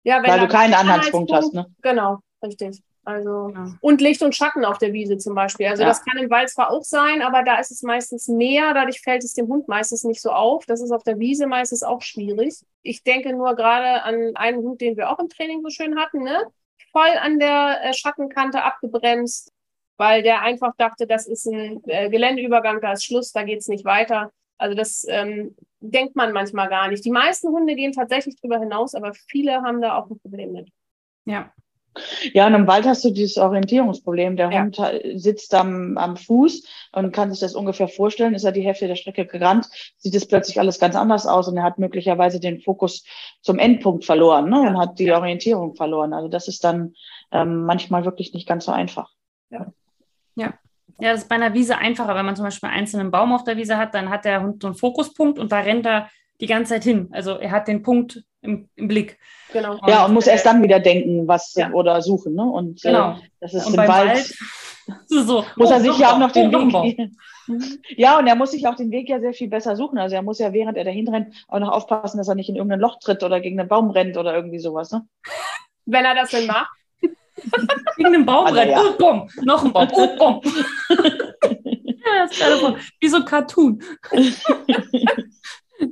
[0.04, 1.54] ja Weil du keinen Anhaltspunkt hast.
[1.54, 1.68] Ne?
[1.82, 2.82] Genau, richtig.
[3.08, 3.74] Also ja.
[3.80, 5.68] und Licht und Schatten auf der Wiese zum Beispiel.
[5.68, 5.88] Also ja.
[5.88, 9.24] das kann im Wald zwar auch sein, aber da ist es meistens mehr, dadurch fällt
[9.24, 10.66] es dem Hund meistens nicht so auf.
[10.66, 12.56] Das ist auf der Wiese meistens auch schwierig.
[12.82, 16.22] Ich denke nur gerade an einen Hund, den wir auch im Training so schön hatten,
[16.22, 16.48] ne?
[16.92, 19.54] Voll an der äh, Schattenkante abgebremst,
[19.96, 23.86] weil der einfach dachte, das ist ein äh, Geländeübergang, da ist Schluss, da geht's nicht
[23.86, 24.34] weiter.
[24.58, 27.06] Also das ähm, denkt man manchmal gar nicht.
[27.06, 30.70] Die meisten Hunde gehen tatsächlich drüber hinaus, aber viele haben da auch ein Problem mit.
[31.24, 31.54] Ja,
[32.34, 34.36] ja, und im Wald hast du dieses Orientierungsproblem.
[34.38, 34.62] Der ja.
[34.62, 34.80] Hund
[35.16, 38.34] sitzt am, am Fuß und kann sich das ungefähr vorstellen.
[38.34, 41.58] Ist er die Hälfte der Strecke gerannt, sieht es plötzlich alles ganz anders aus und
[41.58, 43.04] er hat möglicherweise den Fokus
[43.42, 44.70] zum Endpunkt verloren ne, ja.
[44.70, 45.18] und hat die ja.
[45.18, 46.14] Orientierung verloren.
[46.14, 46.94] Also das ist dann
[47.32, 49.12] ähm, manchmal wirklich nicht ganz so einfach.
[49.50, 49.72] Ja.
[50.36, 50.54] ja.
[51.00, 52.16] Ja, das ist bei einer Wiese einfacher.
[52.16, 54.64] Wenn man zum Beispiel einen einzelnen Baum auf der Wiese hat, dann hat der Hund
[54.64, 56.10] so einen Fokuspunkt und da rennt er
[56.42, 57.10] die ganze Zeit hin.
[57.12, 59.18] Also er hat den Punkt im, im Blick.
[59.52, 59.74] Genau.
[59.74, 61.72] Und ja, und muss erst dann wieder denken, was ja.
[61.72, 62.36] oder suchen.
[62.36, 62.44] Ne?
[62.44, 63.12] Und äh, genau.
[63.12, 64.10] Äh, das ist und im Wald.
[64.10, 64.34] Wald
[65.08, 67.12] so, muss er sich ja auch noch den Weg.
[67.98, 69.98] ja, und er muss sich auch den Weg ja sehr viel besser suchen.
[69.98, 72.56] Also er muss ja, während er dahin rennt, auch noch aufpassen, dass er nicht in
[72.56, 74.92] irgendein Loch tritt oder gegen einen Baum rennt oder irgendwie sowas.
[74.92, 75.06] Ne?
[75.86, 76.70] Wenn er das denn macht.
[77.98, 78.72] Gegen einen Baum rennt.
[78.72, 78.82] Ja.
[78.82, 79.88] Oh, komm, noch ein Baum.
[79.92, 80.42] Oh, komm.
[80.90, 83.82] ja, das ist wie so ein Cartoon.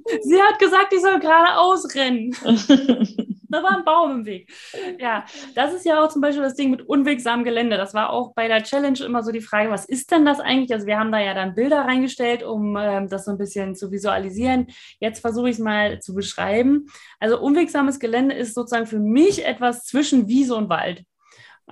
[0.21, 2.31] Sie hat gesagt, ich soll geradeaus rennen.
[3.49, 4.51] da war ein Baum im Weg.
[4.99, 7.77] Ja, das ist ja auch zum Beispiel das Ding mit unwegsamem Gelände.
[7.77, 10.73] Das war auch bei der Challenge immer so die Frage, was ist denn das eigentlich?
[10.73, 13.91] Also wir haben da ja dann Bilder reingestellt, um ähm, das so ein bisschen zu
[13.91, 14.67] visualisieren.
[14.99, 16.87] Jetzt versuche ich es mal zu beschreiben.
[17.19, 21.03] Also unwegsames Gelände ist sozusagen für mich etwas zwischen Wiese und Wald.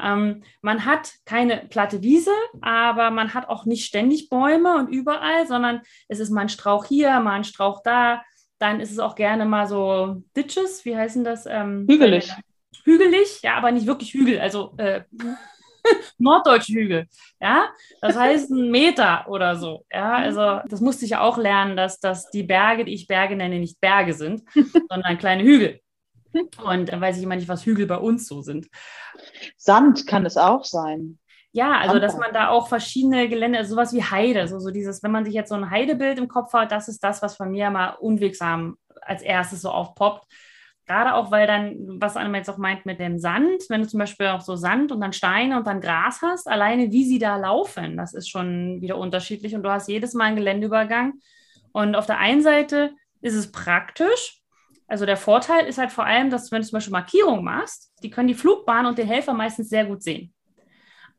[0.02, 5.48] Ähm, man hat keine platte Wiese, aber man hat auch nicht ständig Bäume und überall,
[5.48, 8.24] sondern es ist mal ein Strauch hier, mal ein Strauch da.
[8.60, 11.46] Dann ist es auch gerne mal so Ditches, wie heißen das?
[11.46, 12.32] Ähm, hügelig.
[12.84, 15.04] Hügelig, ja, aber nicht wirklich Hügel, also äh,
[16.18, 17.08] norddeutsche Hügel.
[17.40, 17.70] Ja,
[18.02, 19.86] das heißt ein Meter oder so.
[19.92, 23.36] Ja, also das musste ich ja auch lernen, dass, dass die Berge, die ich Berge
[23.36, 24.44] nenne, nicht Berge sind,
[24.90, 25.82] sondern kleine Hügel.
[26.64, 28.68] Und dann weiß ich immer nicht, was Hügel bei uns so sind.
[29.58, 31.20] Sand kann es auch sein.
[31.56, 35.04] Ja, also dass man da auch verschiedene Gelände, also sowas wie Heide, so, so dieses,
[35.04, 37.52] wenn man sich jetzt so ein Heidebild im Kopf hat, das ist das, was von
[37.52, 40.26] mir mal unwegsam als erstes so aufpoppt.
[40.88, 44.00] Gerade auch, weil dann, was Anna jetzt auch meint mit dem Sand, wenn du zum
[44.00, 47.38] Beispiel auch so Sand und dann Steine und dann Gras hast, alleine wie sie da
[47.38, 51.14] laufen, das ist schon wieder unterschiedlich und du hast jedes Mal einen Geländeübergang.
[51.72, 54.43] Und auf der einen Seite ist es praktisch,
[54.88, 58.10] also der Vorteil ist halt vor allem, dass wenn du zum Beispiel Markierungen machst, die
[58.10, 60.34] können die Flugbahn und den Helfer meistens sehr gut sehen.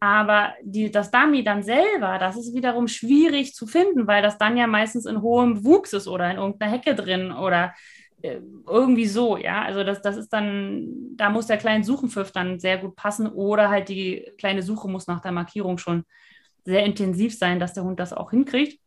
[0.01, 4.57] Aber die, das Dummy dann selber, das ist wiederum schwierig zu finden, weil das dann
[4.57, 7.73] ja meistens in hohem Wuchs ist oder in irgendeiner Hecke drin oder
[8.21, 9.63] äh, irgendwie so, ja.
[9.63, 13.71] Also das, das ist dann, da muss der kleine Suchenpfiff dann sehr gut passen oder
[13.71, 16.05] halt die kleine Suche muss nach der Markierung schon
[16.65, 18.81] sehr intensiv sein, dass der Hund das auch hinkriegt.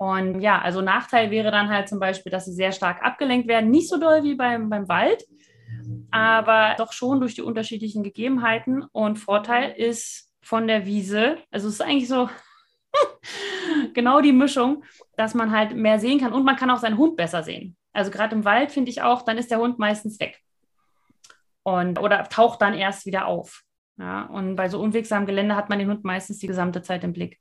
[0.00, 3.70] Und ja, also Nachteil wäre dann halt zum Beispiel, dass sie sehr stark abgelenkt werden.
[3.70, 5.22] Nicht so doll wie beim, beim Wald,
[6.10, 8.82] aber doch schon durch die unterschiedlichen Gegebenheiten.
[8.92, 12.30] Und Vorteil ist von der Wiese, also es ist eigentlich so
[13.92, 14.84] genau die Mischung,
[15.18, 17.76] dass man halt mehr sehen kann und man kann auch seinen Hund besser sehen.
[17.92, 20.40] Also gerade im Wald finde ich auch, dann ist der Hund meistens weg.
[21.62, 23.64] Und, oder taucht dann erst wieder auf.
[23.98, 27.12] Ja, und bei so unwegsamem Gelände hat man den Hund meistens die gesamte Zeit im
[27.12, 27.38] Blick.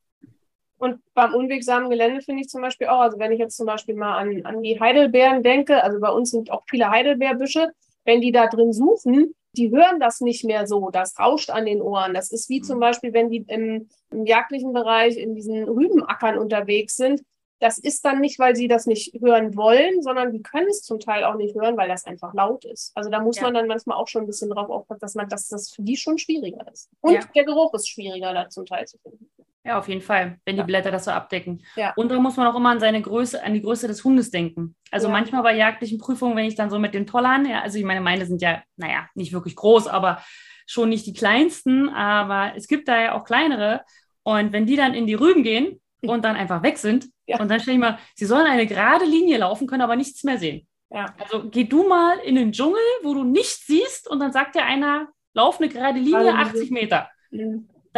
[0.80, 3.96] Und beim unwegsamen Gelände finde ich zum Beispiel auch, also wenn ich jetzt zum Beispiel
[3.96, 7.72] mal an, an die Heidelbeeren denke, also bei uns sind auch viele Heidelbeerbüsche,
[8.06, 11.82] wenn die da drin suchen, die hören das nicht mehr so, das rauscht an den
[11.82, 12.14] Ohren.
[12.14, 12.82] Das ist wie zum mhm.
[12.82, 17.24] Beispiel, wenn die im, im jagdlichen Bereich in diesen Rübenackern unterwegs sind.
[17.62, 21.02] Das ist dann nicht, weil sie das nicht hören wollen, sondern die können es zum
[21.02, 22.94] Teil auch nicht hören, weil das einfach laut ist.
[22.96, 23.44] Also da muss ja.
[23.44, 25.98] man dann manchmal auch schon ein bisschen drauf aufpassen, dass man, dass das für die
[25.98, 26.90] schon schwieriger ist.
[27.02, 27.20] Und ja.
[27.36, 29.30] der Geruch ist schwieriger da zum Teil zu finden.
[29.66, 31.62] Ja, auf jeden Fall, wenn die Blätter das so abdecken.
[31.76, 31.94] Ja.
[31.96, 34.76] Und da muss man auch immer an seine Größe, an die Größe des Hundes denken.
[34.90, 35.14] Also ja.
[35.14, 38.00] manchmal bei jagdlichen Prüfungen, wenn ich dann so mit den Tollern, ja, also ich meine,
[38.00, 40.24] meine sind ja, naja, nicht wirklich groß, aber
[40.66, 43.82] schon nicht die kleinsten, aber es gibt da ja auch kleinere.
[44.24, 47.60] Und wenn die dann in die Rüben gehen und dann einfach weg sind, und dann
[47.60, 50.68] stelle ich mal, sie sollen eine gerade Linie laufen, können aber nichts mehr sehen.
[50.90, 54.64] Also geh du mal in den Dschungel, wo du nichts siehst, und dann sagt dir
[54.64, 57.10] einer, lauf eine gerade Linie, gerade 80 Meter.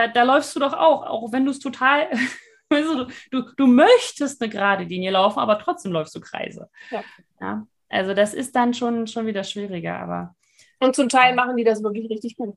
[0.02, 2.10] Da, da läufst du doch auch, auch wenn du es total,
[2.70, 6.70] du, du, du möchtest eine gerade Linie laufen, aber trotzdem läufst du Kreise.
[6.90, 7.04] Ja.
[7.40, 7.68] ja.
[7.90, 10.36] Also das ist dann schon, schon wieder schwieriger, aber.
[10.80, 12.56] Und zum Teil machen die das wirklich richtig gut.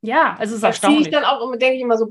[0.00, 1.06] Ja, also es ist das erstaunlich.
[1.06, 2.08] ich dann auch immer, denke ich immer so,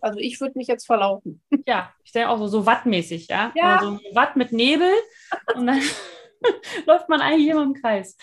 [0.00, 1.42] also ich würde mich jetzt verlaufen.
[1.66, 3.52] Ja, ich denke auch so, so wattmäßig, ja.
[3.54, 3.80] ja.
[3.80, 4.90] so Watt mit Nebel
[5.54, 5.80] und dann
[6.86, 8.16] läuft man eigentlich immer im Kreis.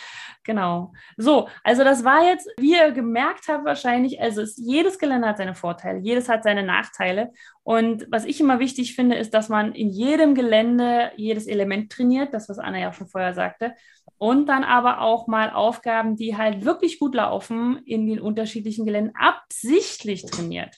[0.43, 0.91] Genau.
[1.15, 5.38] So, also das war jetzt, wie ihr gemerkt habt wahrscheinlich, also es, jedes Gelände hat
[5.38, 7.31] seine Vorteile, jedes hat seine Nachteile.
[7.63, 12.33] Und was ich immer wichtig finde, ist, dass man in jedem Gelände jedes Element trainiert,
[12.33, 13.73] das, was Anna ja schon vorher sagte.
[14.17, 19.15] Und dann aber auch mal Aufgaben, die halt wirklich gut laufen, in den unterschiedlichen Geländen
[19.15, 20.77] absichtlich trainiert.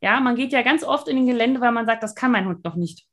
[0.00, 2.46] Ja, man geht ja ganz oft in den Gelände, weil man sagt, das kann mein
[2.46, 3.09] Hund noch nicht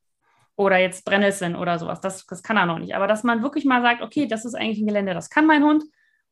[0.58, 2.02] oder jetzt Brennnesseln oder sowas.
[2.02, 2.96] Das, das kann er noch nicht.
[2.96, 5.64] Aber dass man wirklich mal sagt, okay, das ist eigentlich ein Gelände, das kann mein
[5.64, 5.84] Hund.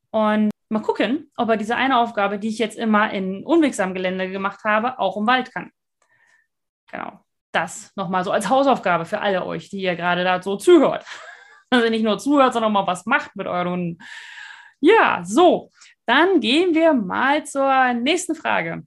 [0.10, 4.30] Und mal gucken, ob er diese eine Aufgabe, die ich jetzt immer in unwegsamem Gelände
[4.30, 5.72] gemacht habe, auch im Wald kann.
[6.92, 7.20] Genau.
[7.52, 11.06] Das nochmal so als Hausaufgabe für alle euch, die ihr gerade da so zuhört.
[11.72, 13.98] Also nicht nur zuhört, sondern mal was macht mit euren Hunden.
[14.80, 15.72] Ja, so.
[16.06, 18.84] Dann gehen wir mal zur nächsten Frage.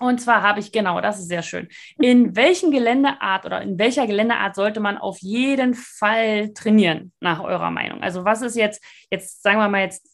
[0.00, 1.68] Und zwar habe ich, genau, das ist sehr schön.
[1.98, 7.70] In welchen Geländeart oder in welcher Geländeart sollte man auf jeden Fall trainieren, nach eurer
[7.70, 8.02] Meinung?
[8.02, 10.06] Also was ist jetzt, jetzt sagen wir mal jetzt,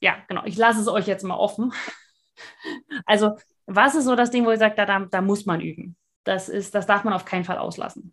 [0.00, 1.72] ja, genau, ich lasse es euch jetzt mal offen.
[3.06, 5.96] Also was ist so das Ding, wo ihr sagt, da, da, da muss man üben?
[6.24, 8.12] Das ist, das darf man auf keinen Fall auslassen.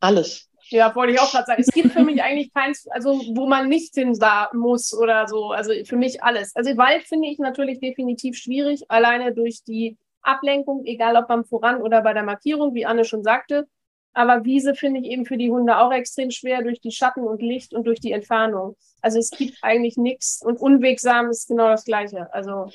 [0.00, 0.50] Alles.
[0.70, 1.62] Ja, wollte ich auch gerade sagen.
[1.62, 5.50] Es gibt für mich eigentlich keins, also wo man nicht hin da muss oder so.
[5.50, 6.54] Also für mich alles.
[6.54, 11.82] Also Wald finde ich natürlich definitiv schwierig, alleine durch die Ablenkung, egal ob beim Voran
[11.82, 13.66] oder bei der Markierung, wie Anne schon sagte.
[14.12, 17.40] Aber Wiese finde ich eben für die Hunde auch extrem schwer durch die Schatten und
[17.40, 18.76] Licht und durch die Entfernung.
[19.00, 22.32] Also es gibt eigentlich nichts und unwegsam ist genau das Gleiche.
[22.32, 22.66] Also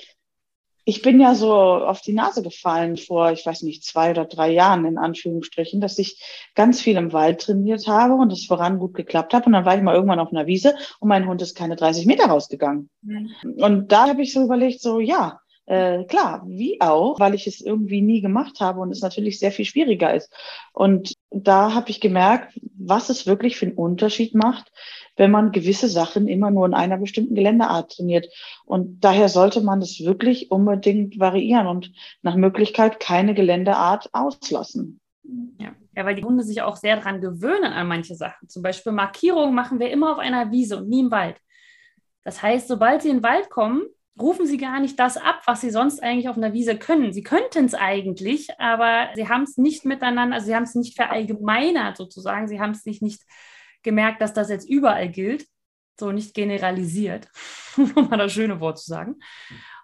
[0.86, 4.52] ich bin ja so auf die Nase gefallen vor, ich weiß nicht, zwei oder drei
[4.52, 6.22] Jahren in Anführungsstrichen, dass ich
[6.56, 9.46] ganz viel im Wald trainiert habe und es voran gut geklappt hat.
[9.46, 12.06] Und dann war ich mal irgendwann auf einer Wiese und mein Hund ist keine 30
[12.06, 12.90] Meter rausgegangen.
[13.02, 13.32] Mhm.
[13.58, 17.62] Und da habe ich so überlegt, so ja, äh, klar, wie auch, weil ich es
[17.62, 20.34] irgendwie nie gemacht habe und es natürlich sehr viel schwieriger ist.
[20.74, 24.72] Und da habe ich gemerkt, was es wirklich für einen Unterschied macht,
[25.16, 28.28] wenn man gewisse Sachen immer nur in einer bestimmten Geländeart trainiert.
[28.66, 35.00] Und daher sollte man es wirklich unbedingt variieren und nach Möglichkeit keine Geländeart auslassen.
[35.58, 35.72] Ja.
[35.96, 38.50] ja, weil die Hunde sich auch sehr daran gewöhnen an manche Sachen.
[38.50, 41.38] Zum Beispiel Markierungen machen wir immer auf einer Wiese und nie im Wald.
[42.26, 43.84] Das heißt, sobald sie in den Wald kommen,
[44.20, 47.14] rufen sie gar nicht das ab, was sie sonst eigentlich auf einer Wiese können.
[47.14, 50.96] Sie könnten es eigentlich, aber sie haben es nicht miteinander, also sie haben es nicht
[50.96, 52.48] verallgemeinert sozusagen.
[52.48, 53.24] Sie haben es sich nicht
[53.82, 55.48] gemerkt, dass das jetzt überall gilt,
[56.00, 57.28] so nicht generalisiert,
[57.78, 59.16] um mal das schöne Wort zu sagen.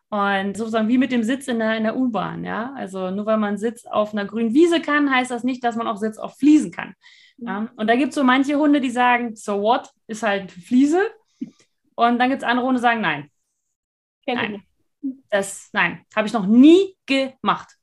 [0.09, 2.73] Und sozusagen wie mit dem Sitz in der, in der U-Bahn, ja.
[2.75, 5.87] Also nur weil man Sitz auf einer grünen Wiese kann, heißt das nicht, dass man
[5.87, 6.95] auch Sitz auf Fliesen kann.
[7.37, 7.69] Ja?
[7.75, 11.01] Und da gibt es so manche Hunde, die sagen, so what, ist halt Fliese.
[11.95, 13.29] Und dann gibt es andere Hunde, die sagen, nein,
[14.35, 14.63] Nein.
[15.29, 17.75] Das, nein, habe ich noch nie gemacht.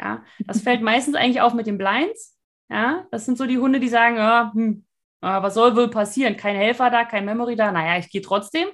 [0.00, 2.38] Ja, das fällt meistens eigentlich auf mit den Blinds.
[2.68, 4.84] Ja, das sind so die Hunde, die sagen, ja, hm,
[5.20, 6.36] was soll wohl passieren?
[6.36, 7.72] Kein Helfer da, kein Memory da.
[7.72, 8.68] Naja, ich gehe trotzdem.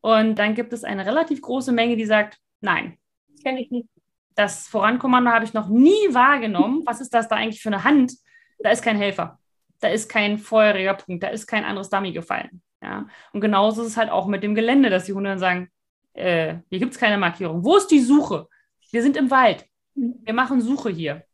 [0.00, 2.98] Und dann gibt es eine relativ große Menge, die sagt, nein.
[3.42, 3.88] Kenne ich nicht.
[4.34, 6.82] Das Vorankommando habe ich noch nie wahrgenommen.
[6.86, 8.12] Was ist das da eigentlich für eine Hand?
[8.60, 9.38] Da ist kein Helfer.
[9.80, 11.22] Da ist kein feuriger Punkt.
[11.22, 12.62] Da ist kein anderes Dummy gefallen.
[12.80, 13.06] Ja?
[13.32, 15.70] Und genauso ist es halt auch mit dem Gelände, dass die Hunde dann sagen,
[16.18, 17.64] äh, hier gibt es keine Markierung.
[17.64, 18.48] Wo ist die Suche?
[18.90, 19.64] Wir sind im Wald.
[19.94, 21.24] Wir machen Suche hier.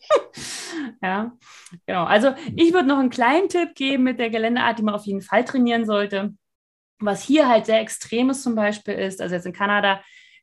[1.02, 1.32] ja,
[1.86, 2.04] genau.
[2.04, 5.22] Also ich würde noch einen kleinen Tipp geben mit der Geländeart, die man auf jeden
[5.22, 6.34] Fall trainieren sollte.
[7.00, 10.02] Was hier halt sehr extrem ist zum Beispiel ist, also jetzt in Kanada,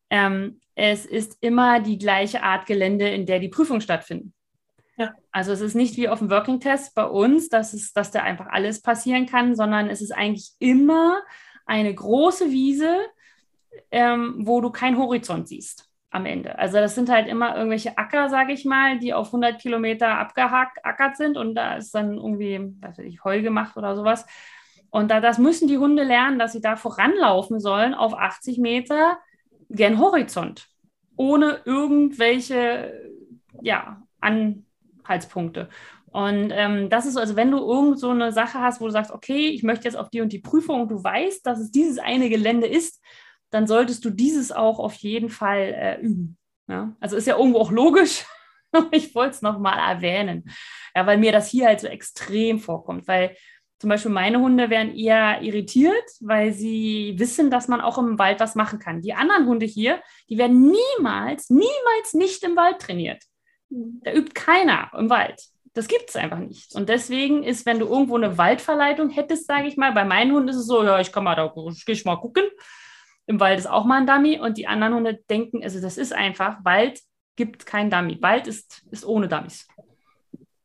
[0.10, 4.34] ähm, es ist immer die gleiche Art Gelände, in der die Prüfungen stattfinden.
[4.98, 5.14] Ja.
[5.32, 8.22] Also es ist nicht wie auf dem Working Test bei uns, dass, es, dass da
[8.22, 11.22] einfach alles passieren kann, sondern es ist eigentlich immer
[11.66, 12.98] eine große Wiese,
[13.92, 16.58] ähm, wo du keinen Horizont siehst am Ende.
[16.58, 21.18] Also das sind halt immer irgendwelche Acker, sage ich mal, die auf 100 Kilometer abgehackert
[21.18, 24.26] sind und da ist dann irgendwie, weiß ich, Heu gemacht oder sowas.
[24.90, 29.18] Und da, das müssen die Hunde lernen, dass sie da voranlaufen sollen auf 80 Meter
[29.70, 30.70] gen Horizont,
[31.18, 32.94] ohne irgendwelche
[33.62, 35.68] ja, Anhaltspunkte.
[36.12, 39.12] Und ähm, das ist also, wenn du irgend so eine Sache hast, wo du sagst,
[39.12, 41.98] okay, ich möchte jetzt auf die und die Prüfung und du weißt, dass es dieses
[41.98, 43.02] eine Gelände ist,
[43.56, 46.38] dann solltest du dieses auch auf jeden Fall äh, üben.
[46.68, 46.96] Ja?
[47.00, 48.26] Also ist ja irgendwo auch logisch,
[48.92, 50.44] ich wollte es nochmal erwähnen,
[50.94, 53.36] ja, weil mir das hier halt so extrem vorkommt, weil
[53.80, 58.40] zum Beispiel meine Hunde werden eher irritiert, weil sie wissen, dass man auch im Wald
[58.40, 59.02] was machen kann.
[59.02, 63.24] Die anderen Hunde hier, die werden niemals, niemals nicht im Wald trainiert.
[63.70, 65.42] Da übt keiner im Wald.
[65.74, 66.74] Das gibt es einfach nicht.
[66.74, 70.50] Und deswegen ist, wenn du irgendwo eine Waldverleitung hättest, sage ich mal, bei meinen Hunden
[70.50, 71.54] ist es so, ja, ich kann mal da,
[71.86, 72.46] ich mal gucken.
[73.28, 76.14] Im Wald ist auch mal ein Dummy und die anderen Hunde denken, also das ist
[76.14, 77.00] einfach, Wald
[77.36, 78.22] gibt kein Dummy.
[78.22, 79.68] Wald ist, ist ohne Dummies.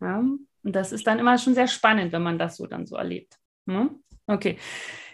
[0.01, 0.19] Ja?
[0.19, 3.37] Und das ist dann immer schon sehr spannend, wenn man das so dann so erlebt.
[3.67, 4.03] Hm?
[4.27, 4.59] Okay.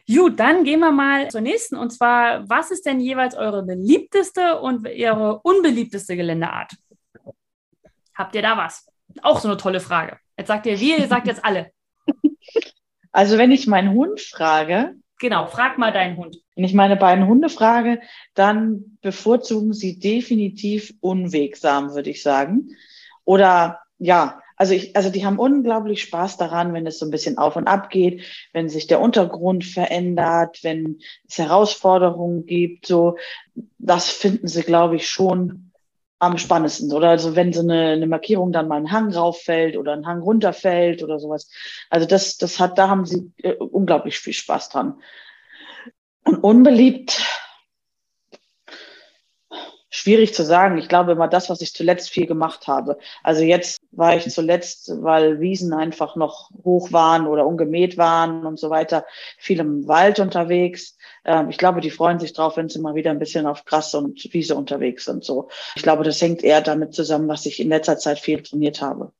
[0.09, 1.77] Gut, dann gehen wir mal zur nächsten.
[1.77, 6.73] Und zwar, was ist denn jeweils eure beliebteste und eure unbeliebteste Geländeart?
[8.15, 8.89] Habt ihr da was?
[9.23, 10.19] Auch so eine tolle Frage.
[10.37, 11.71] Jetzt sagt ihr wir, ihr sagt jetzt alle.
[13.13, 16.37] Also wenn ich meinen Hund frage, Genau, frag mal deinen Hund.
[16.55, 18.01] Wenn ich meine beiden Hunde frage,
[18.35, 22.77] dann bevorzugen sie definitiv unwegsam, würde ich sagen.
[23.25, 27.39] Oder ja, also ich, also die haben unglaublich Spaß daran, wenn es so ein bisschen
[27.39, 30.99] auf und ab geht, wenn sich der Untergrund verändert, wenn
[31.29, 33.17] es Herausforderungen gibt, so,
[33.79, 35.66] das finden sie, glaube ich, schon
[36.19, 36.93] am spannendsten.
[36.93, 40.21] Oder also wenn so eine, eine Markierung dann mal einen Hang rauffällt oder ein Hang
[40.21, 41.51] runterfällt oder sowas.
[41.91, 45.01] Also das, das hat, da haben sie äh, unglaublich viel Spaß dran.
[46.25, 47.25] Und unbeliebt,
[49.97, 50.77] schwierig zu sagen.
[50.79, 52.99] Ich glaube immer das, was ich zuletzt viel gemacht habe.
[53.23, 58.59] Also jetzt war ich zuletzt, weil Wiesen einfach noch hoch waren oder ungemäht waren und
[58.59, 59.07] so weiter,
[59.39, 60.99] viel im Wald unterwegs.
[61.25, 63.95] Ähm, ich glaube, die freuen sich drauf, wenn sie mal wieder ein bisschen auf Gras
[63.95, 65.25] und Wiese unterwegs sind.
[65.25, 68.83] So, ich glaube, das hängt eher damit zusammen, was ich in letzter Zeit viel trainiert
[68.83, 69.13] habe.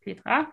[0.00, 0.48] Petra?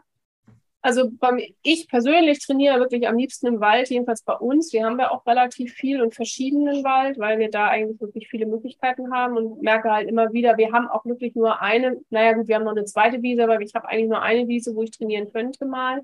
[0.82, 4.72] Also beim, ich persönlich trainiere wirklich am liebsten im Wald, jedenfalls bei uns.
[4.72, 8.46] Wir haben ja auch relativ viel und verschiedenen Wald, weil wir da eigentlich wirklich viele
[8.46, 12.48] Möglichkeiten haben und merke halt immer wieder, wir haben auch wirklich nur eine, naja gut,
[12.48, 14.92] wir haben noch eine zweite Wiese, aber ich habe eigentlich nur eine Wiese, wo ich
[14.92, 16.04] trainieren könnte mal.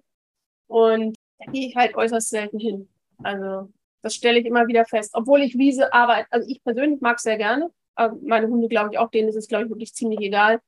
[0.68, 2.90] Und da gehe ich halt äußerst selten hin.
[3.22, 3.70] Also
[4.02, 5.12] das stelle ich immer wieder fest.
[5.14, 7.72] Obwohl ich Wiese arbeite, also ich persönlich mag es sehr gerne.
[8.22, 10.60] Meine Hunde, glaube ich, auch denen ist es, glaube ich, wirklich ziemlich egal.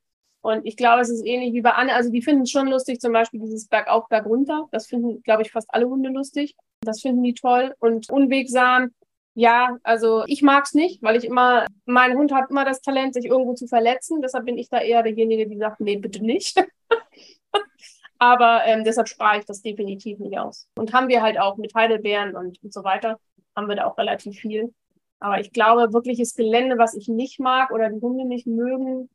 [0.42, 1.94] Und ich glaube, es ist ähnlich wie bei Anne.
[1.94, 4.68] Also die finden es schon lustig, zum Beispiel dieses Bergauf, Bergunter.
[4.70, 6.54] Das finden, glaube ich, fast alle Hunde lustig.
[6.80, 7.74] Das finden die toll.
[7.80, 8.90] Und unwegsam,
[9.34, 13.14] ja, also ich mag es nicht, weil ich immer, mein Hund hat immer das Talent,
[13.14, 14.22] sich irgendwo zu verletzen.
[14.22, 16.56] Deshalb bin ich da eher derjenige, die sagt, nee, bitte nicht.
[18.18, 20.68] Aber ähm, deshalb sprach ich das definitiv nicht aus.
[20.76, 23.18] Und haben wir halt auch mit Heidelbeeren und, und so weiter,
[23.54, 24.72] haben wir da auch relativ viel.
[25.18, 29.10] Aber ich glaube, wirkliches Gelände, was ich nicht mag oder die Hunde nicht mögen,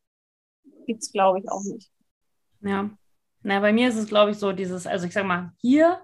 [0.85, 1.89] gibt es, glaube ich, auch nicht.
[2.61, 2.89] Ja.
[3.43, 5.99] Na, bei mir ist es, glaube ich, so dieses, also ich sag mal, hier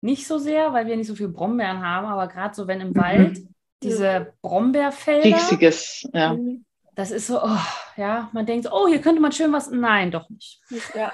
[0.00, 2.90] nicht so sehr, weil wir nicht so viel Brombeeren haben, aber gerade so, wenn im
[2.90, 2.96] mhm.
[2.96, 3.38] Wald
[3.82, 5.24] diese Brombeerfelder.
[5.24, 6.36] Riesiges, ja.
[6.94, 7.58] Das ist so, oh,
[7.96, 9.70] ja, man denkt, oh, hier könnte man schön was.
[9.70, 10.60] Nein, doch nicht.
[10.94, 11.12] Ja.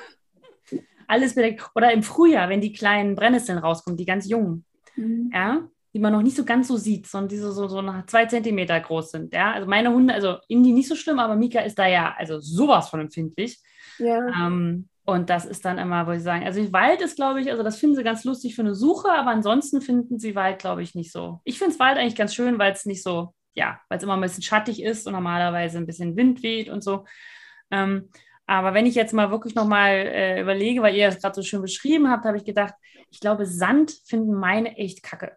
[1.08, 1.68] Alles bedeckt.
[1.74, 4.64] Oder im Frühjahr, wenn die kleinen Brennnesseln rauskommen, die ganz jungen.
[4.94, 5.30] Mhm.
[5.34, 8.06] Ja, die man noch nicht so ganz so sieht, sondern die so, so, so nach
[8.06, 9.34] zwei Zentimeter groß sind.
[9.34, 12.40] Ja, also meine Hunde, also Indy nicht so schlimm, aber Mika ist da ja also
[12.40, 13.60] sowas von empfindlich.
[13.98, 14.26] Ja.
[14.28, 17.62] Ähm, und das ist dann immer, wo ich sagen, also Wald ist, glaube ich, also
[17.62, 20.94] das finden sie ganz lustig für eine Suche, aber ansonsten finden sie Wald, glaube ich,
[20.94, 21.40] nicht so.
[21.44, 24.14] Ich finde es Wald eigentlich ganz schön, weil es nicht so, ja, weil es immer
[24.14, 27.04] ein bisschen schattig ist und normalerweise ein bisschen Wind weht und so.
[27.70, 28.10] Ähm,
[28.46, 31.62] aber wenn ich jetzt mal wirklich nochmal äh, überlege, weil ihr das gerade so schön
[31.62, 32.74] beschrieben habt, habe ich gedacht,
[33.10, 35.36] ich glaube, Sand finden meine echt kacke.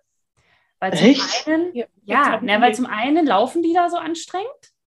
[0.80, 1.22] Weil Echt?
[1.22, 4.48] zum einen, ja, ja na, weil zum einen laufen die da so anstrengend.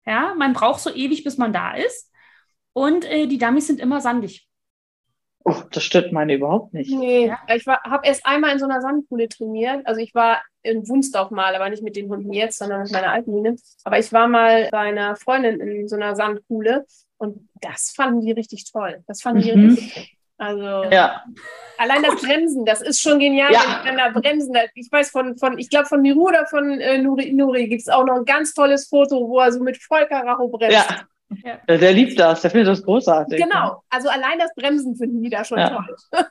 [0.07, 2.11] Ja, man braucht so ewig, bis man da ist.
[2.73, 4.49] Und äh, die Dummies sind immer sandig.
[5.45, 6.91] Oh, das stört meine überhaupt nicht.
[6.91, 7.39] Nee, ja.
[7.55, 9.87] ich habe erst einmal in so einer Sandkuhle trainiert.
[9.87, 13.13] Also ich war in Wunsdorf mal, aber nicht mit den Hunden jetzt, sondern mit meiner
[13.13, 13.57] alten Hündin.
[13.85, 16.85] Aber ich war mal bei einer Freundin in so einer Sandkuhle
[17.17, 19.03] und das fanden die richtig toll.
[19.07, 19.69] Das fanden die mhm.
[19.71, 20.05] richtig toll.
[20.39, 21.25] Also ja.
[21.79, 23.81] allein das Bremsen, das ist schon genial, ja.
[23.85, 24.55] wenn da bremsen.
[24.75, 27.89] Ich weiß von, von ich glaube von Miru oder von äh, Nuri Nuri gibt es
[27.89, 30.89] auch noch ein ganz tolles Foto, wo er so mit Vollkaracho bremst.
[31.45, 31.59] Ja.
[31.67, 31.77] ja.
[31.77, 33.43] Der liebt das, der findet das großartig.
[33.43, 35.71] Genau, also allein das Bremsen finden die da schon ja.
[35.71, 35.97] toll.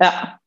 [0.00, 0.40] ja.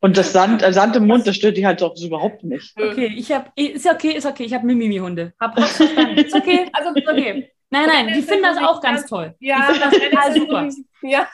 [0.00, 2.74] Und das Sand, äh, Sand im Mund, das stört die halt doch überhaupt nicht.
[2.76, 5.32] Okay, ich habe, ist okay, ist okay, ich habe Mimimi-Hunde.
[5.40, 6.18] Hab, hab's verstanden.
[6.18, 7.50] Ist okay, also ist okay.
[7.70, 9.34] Nein, nein, die finden das auch ganz toll.
[9.40, 10.68] Ja, das total super.
[11.02, 11.28] Ja,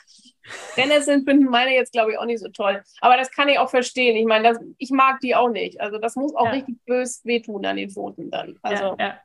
[0.74, 2.82] Brennnesseln finden meine jetzt, glaube ich, auch nicht so toll.
[3.00, 4.16] Aber das kann ich auch verstehen.
[4.16, 5.80] Ich meine, das, ich mag die auch nicht.
[5.80, 6.52] Also das muss auch ja.
[6.52, 8.58] richtig bös wehtun an den Pfoten dann.
[8.62, 8.84] Also.
[8.84, 9.20] Ja, ja.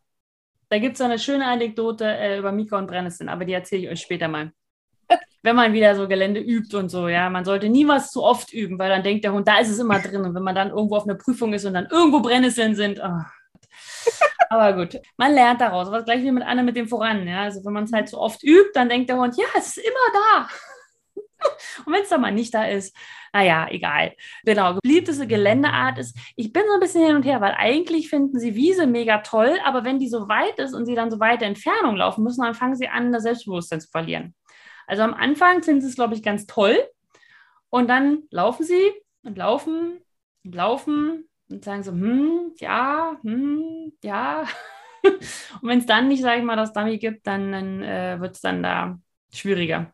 [0.70, 3.90] Da gibt es eine schöne Anekdote äh, über Mika und Brennnesseln, aber die erzähle ich
[3.90, 4.52] euch später mal.
[5.44, 8.52] wenn man wieder so Gelände übt und so, ja, man sollte nie was zu oft
[8.54, 10.22] üben, weil dann denkt der Hund, da ist es immer drin.
[10.22, 13.22] Und wenn man dann irgendwo auf einer Prüfung ist und dann irgendwo Brennnesseln sind, oh.
[14.50, 15.92] Aber gut, man lernt daraus.
[15.92, 17.28] Was gleich wie mit Anne mit dem voran.
[17.28, 17.44] Ja?
[17.44, 19.78] Also wenn man es halt so oft übt, dann denkt der Hund, ja, es ist
[19.78, 20.50] immer da.
[21.86, 22.96] Und wenn es dann mal nicht da ist,
[23.34, 24.14] naja, egal.
[24.44, 28.40] Genau, beliebteste Geländeart ist, ich bin so ein bisschen hin und her, weil eigentlich finden
[28.40, 31.46] sie Wiese mega toll, aber wenn die so weit ist und sie dann so weite
[31.46, 34.34] Entfernung laufen müssen, dann fangen sie an, das Selbstbewusstsein zu verlieren.
[34.88, 36.78] Also am Anfang finden sie es, glaube ich, ganz toll.
[37.70, 38.92] Und dann laufen sie
[39.24, 40.00] und laufen
[40.44, 44.46] und laufen und sagen so, hm, ja, hm, ja.
[45.04, 48.36] und wenn es dann nicht, sage ich mal, das Dummy gibt, dann, dann äh, wird
[48.36, 48.98] es dann da
[49.34, 49.94] schwieriger.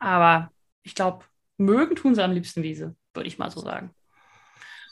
[0.00, 0.50] Aber
[0.82, 1.24] ich glaube,
[1.56, 3.90] mögen tun sie am liebsten Wiese, würde ich mal so sagen.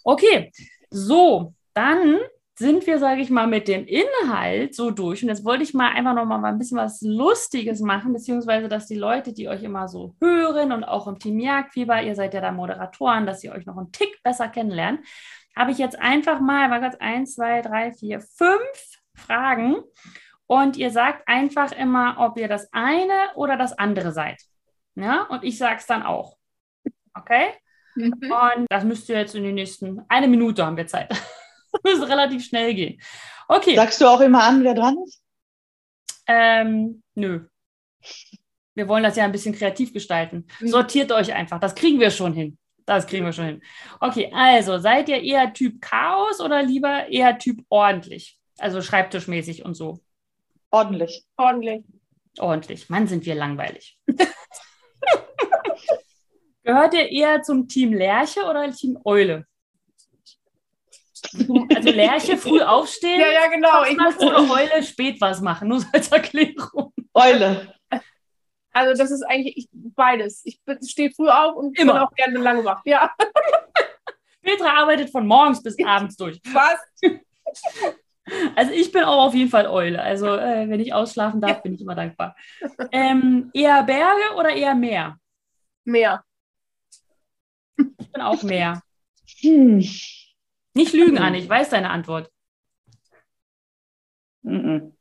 [0.04, 0.52] Okay,
[0.90, 2.18] so, dann
[2.58, 5.22] sind wir, sage ich mal, mit dem Inhalt so durch.
[5.22, 8.86] Und jetzt wollte ich mal einfach noch mal ein bisschen was Lustiges machen, beziehungsweise, dass
[8.86, 12.40] die Leute, die euch immer so hören und auch im Team Jagdfieber, ihr seid ja
[12.40, 15.00] da Moderatoren, dass sie euch noch einen Tick besser kennenlernen,
[15.54, 19.76] habe ich jetzt einfach mal, war ganz eins, zwei, drei, vier, fünf Fragen.
[20.46, 24.40] Und ihr sagt einfach immer, ob ihr das eine oder das andere seid.
[24.96, 26.36] Ja, und ich sage es dann auch.
[27.14, 27.52] Okay?
[27.94, 28.12] Mhm.
[28.32, 31.10] Und das müsst ihr jetzt in den nächsten, eine Minute haben wir Zeit.
[31.72, 33.00] das müsste relativ schnell gehen.
[33.48, 33.76] Okay.
[33.76, 35.22] Sagst du auch immer an, wer dran ist?
[36.26, 37.46] Ähm, nö.
[38.74, 40.46] Wir wollen das ja ein bisschen kreativ gestalten.
[40.60, 40.68] Mhm.
[40.68, 41.60] Sortiert euch einfach.
[41.60, 42.58] Das kriegen wir schon hin.
[42.84, 43.62] Das kriegen wir schon hin.
[44.00, 48.38] Okay, also seid ihr eher Typ Chaos oder lieber eher Typ ordentlich?
[48.58, 50.00] Also schreibtischmäßig und so.
[50.70, 51.24] Ordentlich.
[51.36, 51.84] Ordentlich.
[52.38, 52.88] Ordentlich.
[52.88, 53.98] Mann, sind wir langweilig.
[56.66, 59.46] Gehört ihr eher zum Team Lerche oder Team Eule?
[61.32, 63.20] Also Lerche früh aufstehen.
[63.20, 63.84] Ja, ja, genau.
[63.84, 66.92] Ich muss oder Eule spät was machen, nur als Erklärung.
[67.14, 67.72] Eule.
[68.72, 70.42] Also das ist eigentlich ich, beides.
[70.44, 70.60] Ich
[70.90, 71.92] stehe früh auf und Immer.
[71.92, 72.82] bin auch gerne lange wach.
[72.84, 73.14] Ja.
[74.42, 76.40] Petra arbeitet von morgens bis abends durch.
[76.52, 76.78] Was?
[78.56, 80.02] Also ich bin auch auf jeden Fall Eule.
[80.02, 82.34] Also äh, wenn ich ausschlafen darf, bin ich immer dankbar.
[82.90, 85.16] Ähm, eher Berge oder eher Meer?
[85.84, 86.25] Meer.
[87.76, 88.82] Ich bin auch Meer.
[89.40, 89.78] Hm.
[89.78, 92.30] Nicht lügen, Anne, ich weiß deine Antwort.
[94.42, 94.94] Im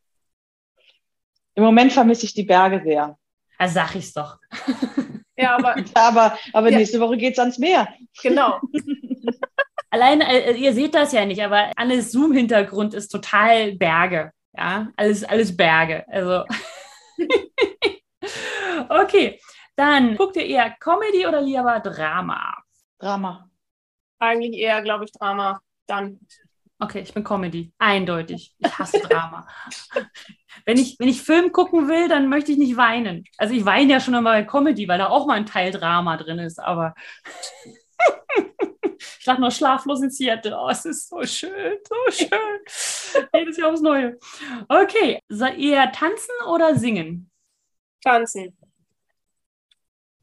[1.55, 3.17] Moment vermisse ich die Berge sehr.
[3.59, 4.39] Da sag ich's doch.
[5.38, 6.78] Ja, aber, aber, aber ja.
[6.78, 7.88] nächste Woche geht's ans Meer.
[8.21, 8.59] Genau.
[9.89, 14.32] Allein, äh, ihr seht das ja nicht, aber Annes Zoom-Hintergrund ist total Berge.
[14.57, 16.05] Ja, alles, alles Berge.
[16.07, 16.45] Also.
[18.89, 19.39] okay,
[19.76, 22.55] dann guckt ihr eher Comedy oder lieber Drama?
[23.06, 23.51] Drama.
[24.18, 25.62] Eigentlich eher, glaube ich, Drama.
[25.86, 26.20] Dann.
[26.80, 27.72] Okay, ich bin Comedy.
[27.78, 28.56] Eindeutig.
[28.58, 29.47] Ich hasse Drama.
[30.66, 33.24] wenn, ich, wenn ich Film gucken will, dann möchte ich nicht weinen.
[33.38, 36.18] Also ich weine ja schon immer bei Comedy, weil da auch mal ein Teil Drama
[36.18, 36.95] drin ist, aber
[38.97, 40.58] ich dachte nur schlaflos in Seattle.
[40.58, 43.28] Oh, es ist so schön, so schön.
[43.36, 44.18] Jedes Jahr aufs Neue.
[44.68, 47.30] Okay, seid ihr tanzen oder singen?
[48.01, 48.58] Tanzen.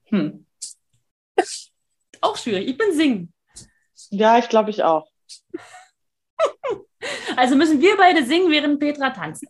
[0.06, 0.46] Hm.
[2.22, 2.68] Auch schwierig.
[2.68, 3.32] Ich bin singen.
[4.08, 5.06] Ja, ich glaube ich auch.
[7.34, 9.44] Also müssen wir beide singen, während Petra tanzt.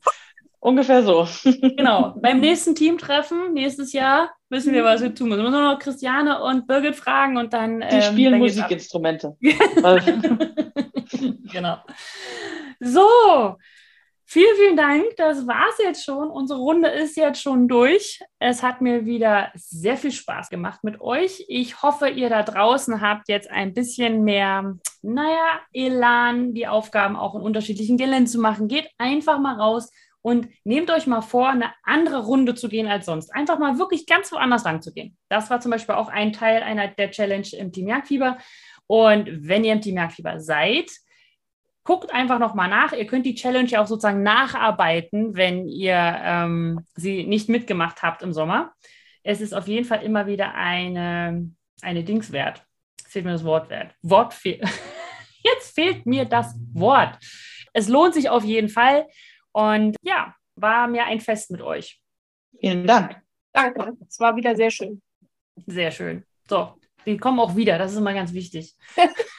[0.60, 1.28] Ungefähr so.
[1.76, 2.14] Genau.
[2.16, 5.28] Beim nächsten Teamtreffen, nächstes Jahr, müssen wir was tun.
[5.28, 7.80] Wir müssen nur noch Christiane und Birgit fragen und dann.
[7.80, 9.36] Die ähm, spielen Musikinstrumente.
[11.52, 11.76] genau.
[12.80, 13.58] So,
[14.32, 15.04] Vielen, vielen Dank.
[15.18, 16.30] Das war es jetzt schon.
[16.30, 18.18] Unsere Runde ist jetzt schon durch.
[18.38, 21.44] Es hat mir wieder sehr viel Spaß gemacht mit euch.
[21.48, 27.34] Ich hoffe, ihr da draußen habt jetzt ein bisschen mehr, naja, Elan, die Aufgaben auch
[27.34, 28.68] in unterschiedlichen Geländen zu machen.
[28.68, 29.90] Geht einfach mal raus
[30.22, 33.34] und nehmt euch mal vor, eine andere Runde zu gehen als sonst.
[33.34, 35.14] Einfach mal wirklich ganz woanders ranzugehen.
[35.28, 38.38] Das war zum Beispiel auch ein Teil einer der Challenge im Team Jagdfieber.
[38.86, 40.90] Und wenn ihr im Team Jagdfieber seid,
[41.84, 42.92] guckt einfach nochmal nach.
[42.92, 48.22] Ihr könnt die Challenge ja auch sozusagen nacharbeiten, wenn ihr ähm, sie nicht mitgemacht habt
[48.22, 48.72] im Sommer.
[49.22, 52.64] Es ist auf jeden Fall immer wieder eine, eine Dings wert.
[53.00, 53.94] Jetzt fehlt mir das Wort wert.
[54.02, 54.62] Wort fehlt.
[55.42, 57.18] Jetzt fehlt mir das Wort.
[57.72, 59.06] Es lohnt sich auf jeden Fall.
[59.52, 62.00] Und ja, war mir ein Fest mit euch.
[62.60, 63.20] Vielen Dank.
[63.52, 63.96] Danke.
[64.08, 65.02] Es war wieder sehr schön.
[65.66, 66.24] Sehr schön.
[66.48, 66.74] So,
[67.04, 67.78] die kommen auch wieder.
[67.78, 68.74] Das ist immer ganz wichtig.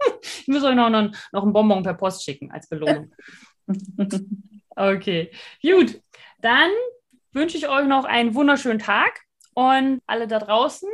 [0.22, 3.12] ich muss euch noch, noch, noch einen Bonbon per Post schicken als Belohnung.
[4.76, 5.30] Okay,
[5.60, 6.00] gut.
[6.40, 6.70] Dann
[7.32, 9.20] wünsche ich euch noch einen wunderschönen Tag
[9.52, 10.88] und alle da draußen,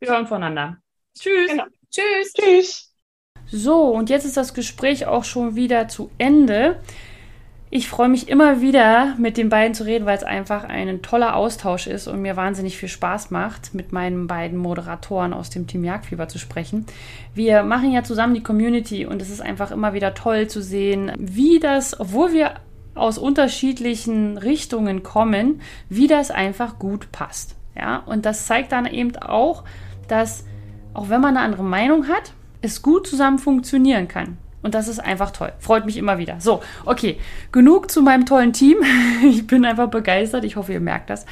[0.00, 0.78] wir hören voneinander.
[1.16, 1.50] Tschüss.
[1.50, 1.64] Genau.
[1.90, 2.32] Tschüss.
[2.32, 2.94] Tschüss.
[3.46, 6.82] So, und jetzt ist das Gespräch auch schon wieder zu Ende.
[7.72, 11.36] Ich freue mich immer wieder, mit den beiden zu reden, weil es einfach ein toller
[11.36, 15.84] Austausch ist und mir wahnsinnig viel Spaß macht, mit meinen beiden Moderatoren aus dem Team
[15.84, 16.84] Jagdfieber zu sprechen.
[17.32, 21.12] Wir machen ja zusammen die Community und es ist einfach immer wieder toll zu sehen,
[21.16, 22.54] wie das, obwohl wir
[22.96, 27.54] aus unterschiedlichen Richtungen kommen, wie das einfach gut passt.
[27.76, 29.62] Ja, und das zeigt dann eben auch,
[30.08, 30.44] dass
[30.92, 34.38] auch wenn man eine andere Meinung hat, es gut zusammen funktionieren kann.
[34.62, 35.52] Und das ist einfach toll.
[35.58, 36.36] Freut mich immer wieder.
[36.38, 37.18] So, okay.
[37.50, 38.76] Genug zu meinem tollen Team.
[39.22, 40.44] Ich bin einfach begeistert.
[40.44, 41.24] Ich hoffe, ihr merkt das.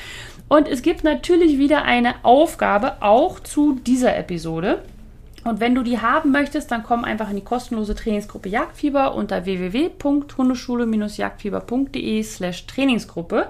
[0.49, 4.83] Und es gibt natürlich wieder eine Aufgabe auch zu dieser Episode.
[5.45, 9.45] Und wenn du die haben möchtest, dann komm einfach in die kostenlose Trainingsgruppe Jagdfieber unter
[9.45, 13.49] www.hundeschule-jagdfieber.de slash Trainingsgruppe.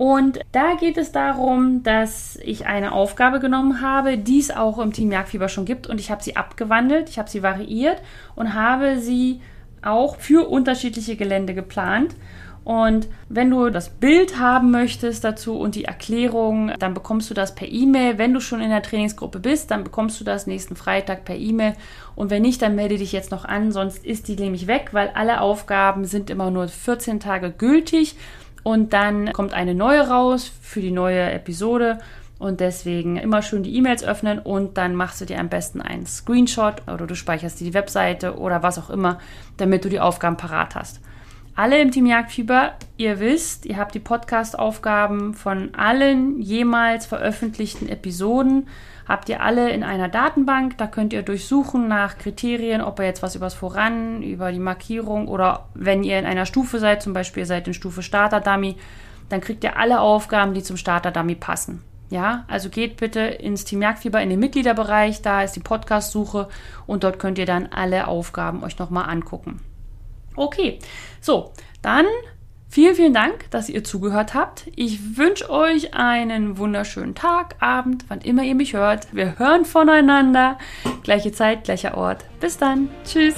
[0.00, 4.94] Und da geht es darum, dass ich eine Aufgabe genommen habe, die es auch im
[4.94, 5.88] Team Jagdfieber schon gibt.
[5.88, 8.00] Und ich habe sie abgewandelt, ich habe sie variiert
[8.34, 9.42] und habe sie
[9.82, 12.16] auch für unterschiedliche Gelände geplant.
[12.64, 17.54] Und wenn du das Bild haben möchtest dazu und die Erklärung, dann bekommst du das
[17.54, 18.16] per E-Mail.
[18.16, 21.74] Wenn du schon in der Trainingsgruppe bist, dann bekommst du das nächsten Freitag per E-Mail.
[22.14, 25.10] Und wenn nicht, dann melde dich jetzt noch an, sonst ist die nämlich weg, weil
[25.14, 28.16] alle Aufgaben sind immer nur 14 Tage gültig.
[28.62, 31.98] Und dann kommt eine neue raus für die neue Episode.
[32.38, 36.06] Und deswegen immer schön die E-Mails öffnen und dann machst du dir am besten einen
[36.06, 39.18] Screenshot oder du speicherst die Webseite oder was auch immer,
[39.58, 41.00] damit du die Aufgaben parat hast.
[41.54, 48.66] Alle im Team Jagdfieber, ihr wisst, ihr habt die Podcast-Aufgaben von allen jemals veröffentlichten Episoden
[49.10, 50.78] habt ihr alle in einer Datenbank.
[50.78, 55.26] Da könnt ihr durchsuchen nach Kriterien, ob ihr jetzt was übers Voran, über die Markierung
[55.26, 58.76] oder wenn ihr in einer Stufe seid, zum Beispiel seid in Stufe Starter Dummy,
[59.28, 61.82] dann kriegt ihr alle Aufgaben, die zum Starter Dummy passen.
[62.08, 66.48] Ja, also geht bitte ins Team Jagdfieber in den Mitgliederbereich, da ist die Podcast-Suche
[66.86, 69.60] und dort könnt ihr dann alle Aufgaben euch nochmal angucken.
[70.36, 70.78] Okay,
[71.20, 71.52] so,
[71.82, 72.06] dann
[72.72, 74.70] Vielen, vielen Dank, dass ihr zugehört habt.
[74.76, 79.12] Ich wünsche euch einen wunderschönen Tag, Abend, wann immer ihr mich hört.
[79.12, 80.56] Wir hören voneinander.
[81.02, 82.24] Gleiche Zeit, gleicher Ort.
[82.38, 82.88] Bis dann.
[83.04, 83.34] Tschüss.